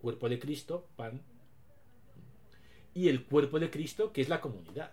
cuerpo 0.00 0.28
de 0.28 0.38
Cristo, 0.38 0.86
pan, 0.96 1.20
y 2.94 3.08
el 3.08 3.24
cuerpo 3.24 3.60
de 3.60 3.70
Cristo, 3.70 4.12
que 4.12 4.20
es 4.20 4.28
la 4.28 4.40
comunidad. 4.40 4.92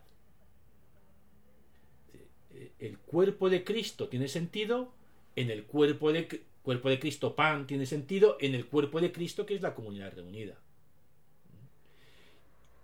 El 2.80 2.98
cuerpo 3.00 3.50
de 3.50 3.64
Cristo 3.64 4.08
tiene 4.08 4.28
sentido 4.28 4.94
en 5.36 5.50
el 5.50 5.66
cuerpo 5.66 6.12
de, 6.12 6.44
cuerpo 6.64 6.90
de 6.90 7.00
Cristo, 7.00 7.36
pan, 7.36 7.68
tiene 7.68 7.86
sentido 7.86 8.38
en 8.40 8.56
el 8.56 8.66
cuerpo 8.66 9.00
de 9.00 9.12
Cristo, 9.12 9.46
que 9.46 9.56
es 9.56 9.62
la 9.62 9.74
comunidad 9.74 10.14
reunida. 10.14 10.56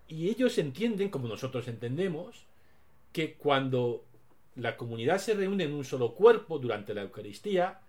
Y 0.07 0.29
ellos 0.29 0.57
entienden, 0.57 1.09
como 1.09 1.27
nosotros 1.27 1.67
entendemos, 1.67 2.45
que 3.11 3.33
cuando 3.33 4.05
la 4.55 4.77
comunidad 4.77 5.17
se 5.17 5.33
reúne 5.33 5.63
en 5.63 5.73
un 5.73 5.85
solo 5.85 6.13
cuerpo 6.13 6.59
durante 6.59 6.93
la 6.93 7.01
Eucaristía, 7.01 7.81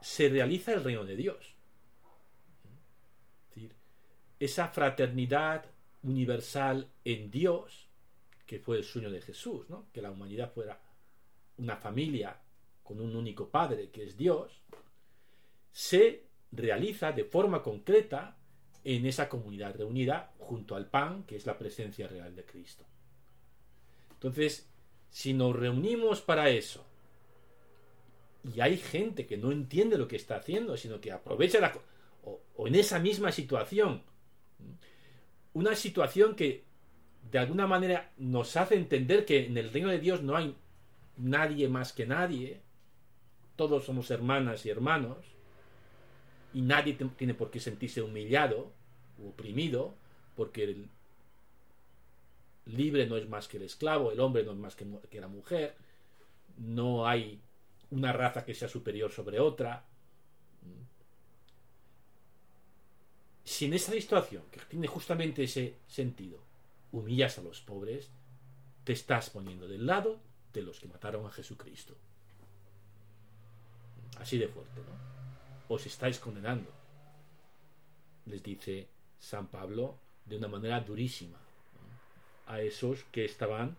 se 0.00 0.28
realiza 0.28 0.72
el 0.72 0.84
reino 0.84 1.04
de 1.04 1.16
Dios. 1.16 1.55
Esa 4.38 4.68
fraternidad 4.68 5.64
universal 6.02 6.88
en 7.04 7.30
Dios, 7.30 7.88
que 8.46 8.58
fue 8.58 8.78
el 8.78 8.84
sueño 8.84 9.10
de 9.10 9.20
Jesús, 9.20 9.66
que 9.92 10.02
la 10.02 10.10
humanidad 10.10 10.52
fuera 10.52 10.80
una 11.58 11.76
familia 11.76 12.38
con 12.82 13.00
un 13.00 13.16
único 13.16 13.48
Padre, 13.48 13.90
que 13.90 14.04
es 14.04 14.16
Dios, 14.16 14.62
se 15.72 16.24
realiza 16.52 17.12
de 17.12 17.24
forma 17.24 17.62
concreta 17.62 18.36
en 18.84 19.04
esa 19.06 19.28
comunidad 19.28 19.74
reunida 19.74 20.32
junto 20.38 20.76
al 20.76 20.86
pan, 20.86 21.24
que 21.24 21.36
es 21.36 21.46
la 21.46 21.58
presencia 21.58 22.06
real 22.06 22.36
de 22.36 22.44
Cristo. 22.44 22.84
Entonces, 24.12 24.68
si 25.10 25.34
nos 25.34 25.56
reunimos 25.56 26.20
para 26.20 26.50
eso, 26.50 26.86
y 28.54 28.60
hay 28.60 28.76
gente 28.76 29.26
que 29.26 29.36
no 29.36 29.50
entiende 29.50 29.98
lo 29.98 30.06
que 30.06 30.16
está 30.16 30.36
haciendo, 30.36 30.76
sino 30.76 31.00
que 31.00 31.10
aprovecha 31.10 31.58
la... 31.58 31.76
o 32.24 32.68
en 32.68 32.76
esa 32.76 33.00
misma 33.00 33.32
situación, 33.32 34.04
una 35.52 35.74
situación 35.74 36.34
que 36.34 36.64
de 37.30 37.38
alguna 37.38 37.66
manera 37.66 38.12
nos 38.18 38.56
hace 38.56 38.76
entender 38.76 39.24
que 39.24 39.46
en 39.46 39.56
el 39.56 39.72
reino 39.72 39.88
de 39.88 39.98
Dios 39.98 40.22
no 40.22 40.36
hay 40.36 40.54
nadie 41.16 41.68
más 41.68 41.92
que 41.92 42.06
nadie, 42.06 42.60
todos 43.56 43.84
somos 43.84 44.10
hermanas 44.10 44.66
y 44.66 44.70
hermanos, 44.70 45.18
y 46.52 46.60
nadie 46.60 46.94
tiene 47.16 47.34
por 47.34 47.50
qué 47.50 47.60
sentirse 47.60 48.02
humillado 48.02 48.72
o 49.22 49.28
oprimido 49.30 49.94
porque 50.36 50.64
el 50.64 50.88
libre 52.66 53.06
no 53.06 53.16
es 53.16 53.28
más 53.28 53.48
que 53.48 53.56
el 53.56 53.64
esclavo, 53.64 54.12
el 54.12 54.20
hombre 54.20 54.44
no 54.44 54.52
es 54.52 54.58
más 54.58 54.76
que 54.76 55.20
la 55.20 55.28
mujer, 55.28 55.76
no 56.58 57.06
hay 57.06 57.40
una 57.90 58.12
raza 58.12 58.44
que 58.44 58.54
sea 58.54 58.68
superior 58.68 59.10
sobre 59.10 59.40
otra. 59.40 59.84
Si 63.46 63.66
en 63.66 63.74
esa 63.74 63.92
situación, 63.92 64.42
que 64.50 64.58
tiene 64.68 64.88
justamente 64.88 65.44
ese 65.44 65.76
sentido, 65.86 66.40
humillas 66.90 67.38
a 67.38 67.42
los 67.42 67.60
pobres, 67.60 68.10
te 68.82 68.92
estás 68.92 69.30
poniendo 69.30 69.68
del 69.68 69.86
lado 69.86 70.18
de 70.52 70.62
los 70.62 70.80
que 70.80 70.88
mataron 70.88 71.24
a 71.24 71.30
Jesucristo. 71.30 71.94
Así 74.18 74.36
de 74.36 74.48
fuerte, 74.48 74.80
¿no? 74.80 75.06
os 75.68 75.86
estáis 75.86 76.18
condenando. 76.18 76.70
Les 78.26 78.42
dice 78.42 78.88
San 79.20 79.46
Pablo 79.46 79.94
de 80.24 80.38
una 80.38 80.48
manera 80.48 80.80
durísima 80.80 81.38
a 82.46 82.60
esos 82.60 83.04
que 83.12 83.24
estaban 83.24 83.76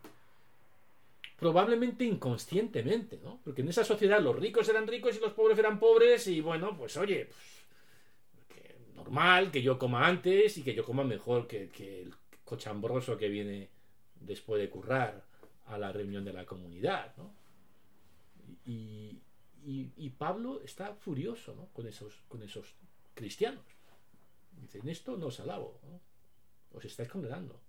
probablemente 1.37 2.05
inconscientemente, 2.05 3.19
¿no? 3.21 3.41
Porque 3.43 3.63
en 3.63 3.67
esa 3.67 3.83
sociedad 3.83 4.21
los 4.21 4.37
ricos 4.37 4.69
eran 4.69 4.87
ricos 4.87 5.17
y 5.17 5.19
los 5.19 5.33
pobres 5.33 5.59
eran 5.59 5.77
pobres 5.77 6.25
y 6.27 6.39
bueno, 6.39 6.75
pues 6.77 6.95
oye, 6.95 7.25
pues, 7.25 7.37
normal 9.07 9.51
que 9.51 9.61
yo 9.61 9.79
coma 9.79 10.05
antes 10.05 10.57
y 10.57 10.63
que 10.63 10.75
yo 10.75 10.83
coma 10.83 11.03
mejor 11.03 11.47
que, 11.47 11.69
que 11.69 12.01
el 12.01 12.13
cochambroso 12.43 13.17
que 13.17 13.29
viene 13.29 13.69
después 14.19 14.61
de 14.61 14.69
currar 14.69 15.23
a 15.67 15.77
la 15.77 15.93
reunión 15.93 16.25
de 16.25 16.33
la 16.33 16.45
comunidad, 16.45 17.15
¿no? 17.15 17.33
Y, 18.65 19.21
y, 19.65 20.09
Pablo 20.11 20.61
está 20.63 20.93
furioso 20.93 21.69
con, 21.73 21.87
esos, 21.87 22.21
con 22.27 22.41
esos 22.41 22.73
cristianos. 23.13 23.63
Dice, 24.61 24.79
en 24.79 24.89
esto 24.89 25.17
no 25.17 25.27
os 25.27 25.39
alabo, 25.39 25.79
os 26.73 26.85
estáis 26.85 27.09
condenando. 27.09 27.59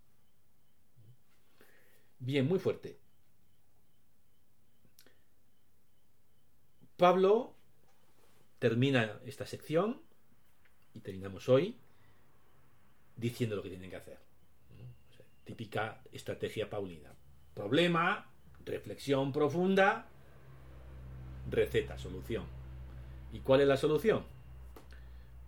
Bien, 2.18 2.46
muy 2.46 2.58
fuerte. 2.58 2.98
Pablo 6.96 7.54
termina 8.58 9.20
esta 9.24 9.46
sección 9.46 10.00
y 10.98 11.00
terminamos 11.00 11.48
hoy 11.48 11.76
diciendo 13.16 13.54
lo 13.54 13.62
que 13.62 13.70
tienen 13.70 13.90
que 13.90 13.96
hacer. 13.96 14.18
típica 15.44 16.02
estrategia 16.12 16.68
paulina. 16.68 17.10
Problema, 17.54 18.30
reflexión 18.66 19.32
profunda, 19.32 20.06
receta, 21.50 21.96
solución. 21.96 22.44
¿Y 23.32 23.38
cuál 23.40 23.62
es 23.62 23.68
la 23.68 23.78
solución? 23.78 24.24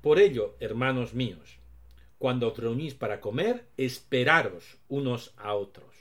Por 0.00 0.18
ello, 0.18 0.56
hermanos 0.58 1.12
míos, 1.12 1.58
cuando 2.18 2.48
os 2.48 2.56
reunís 2.56 2.94
para 2.94 3.20
comer, 3.20 3.66
esperaros 3.76 4.78
unos 4.88 5.34
a 5.36 5.54
otros. 5.54 5.94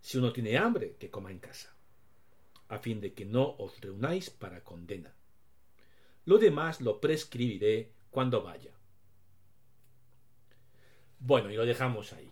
Si 0.00 0.16
uno 0.16 0.32
tiene 0.32 0.56
hambre, 0.56 0.96
que 0.98 1.10
coma 1.10 1.30
en 1.30 1.40
casa, 1.40 1.74
a 2.68 2.78
fin 2.78 3.00
de 3.00 3.12
que 3.12 3.26
no 3.26 3.56
os 3.58 3.78
reunáis 3.80 4.30
para 4.30 4.64
condena. 4.64 5.12
Lo 6.24 6.38
demás 6.38 6.80
lo 6.80 7.00
prescribiré 7.00 7.92
cuando 8.10 8.42
vaya. 8.42 8.72
Bueno, 11.18 11.50
y 11.50 11.56
lo 11.56 11.66
dejamos 11.66 12.12
ahí. 12.12 12.30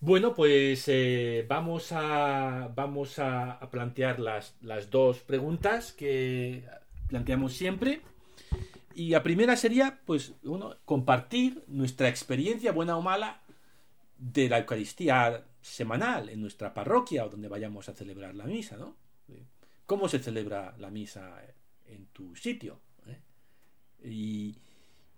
Bueno, 0.00 0.34
pues 0.34 0.84
eh, 0.88 1.46
vamos 1.48 1.90
a, 1.92 2.70
vamos 2.74 3.18
a, 3.18 3.58
plantear 3.70 4.20
las, 4.20 4.54
las, 4.60 4.90
dos 4.90 5.20
preguntas 5.20 5.92
que 5.92 6.64
planteamos 7.08 7.54
siempre. 7.54 8.02
Y 8.94 9.08
la 9.08 9.22
primera 9.22 9.56
sería, 9.56 10.00
pues, 10.04 10.34
uno, 10.42 10.76
compartir 10.84 11.64
nuestra 11.68 12.08
experiencia, 12.08 12.72
buena 12.72 12.96
o 12.98 13.02
mala, 13.02 13.40
de 14.18 14.48
la 14.48 14.58
Eucaristía 14.58 15.44
semanal 15.60 16.28
en 16.28 16.40
nuestra 16.40 16.74
parroquia 16.74 17.24
o 17.24 17.30
donde 17.30 17.48
vayamos 17.48 17.88
a 17.88 17.94
celebrar 17.94 18.34
la 18.34 18.44
misa, 18.44 18.76
¿no? 18.76 18.96
¿Cómo 19.86 20.08
se 20.08 20.18
celebra 20.18 20.74
la 20.78 20.90
misa 20.90 21.42
en 21.86 22.06
tu 22.06 22.34
sitio? 22.36 22.80
¿Eh? 23.06 24.08
Y, 24.08 24.56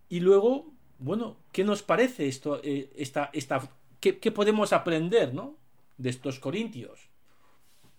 y, 0.09 0.21
luego, 0.21 0.73
bueno, 0.99 1.39
¿qué 1.53 1.65
nos 1.65 1.83
parece 1.83 2.29
esto, 2.29 2.61
eh, 2.63 2.93
esta, 2.97 3.31
esta 3.33 3.71
¿qué, 4.01 4.33
podemos 4.33 4.73
aprender 4.73 5.35
¿no? 5.35 5.57
de 5.99 6.11
estos 6.11 6.39
corintios? 6.39 7.09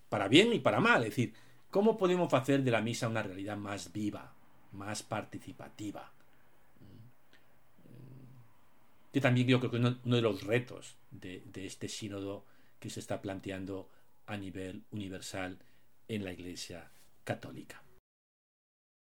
Para 0.09 0.27
bien 0.27 0.53
y 0.53 0.59
para 0.59 0.79
mal. 0.79 1.03
Es 1.03 1.09
decir, 1.09 1.33
¿cómo 1.69 1.97
podemos 1.97 2.33
hacer 2.33 2.63
de 2.63 2.71
la 2.71 2.81
misa 2.81 3.09
una 3.09 3.23
realidad 3.23 3.57
más 3.57 3.91
viva, 3.91 4.33
más 4.71 5.03
participativa? 5.03 6.11
Que 9.11 9.21
también 9.21 9.47
yo 9.47 9.59
creo 9.59 9.71
que 9.71 9.77
uno, 9.77 9.97
uno 10.05 10.15
de 10.15 10.21
los 10.21 10.43
retos 10.43 10.95
de, 11.11 11.41
de 11.45 11.65
este 11.65 11.89
sínodo 11.89 12.45
que 12.79 12.89
se 12.89 12.99
está 12.99 13.21
planteando 13.21 13.89
a 14.27 14.37
nivel 14.37 14.83
universal 14.91 15.57
en 16.07 16.23
la 16.23 16.31
Iglesia 16.31 16.91
católica. 17.23 17.81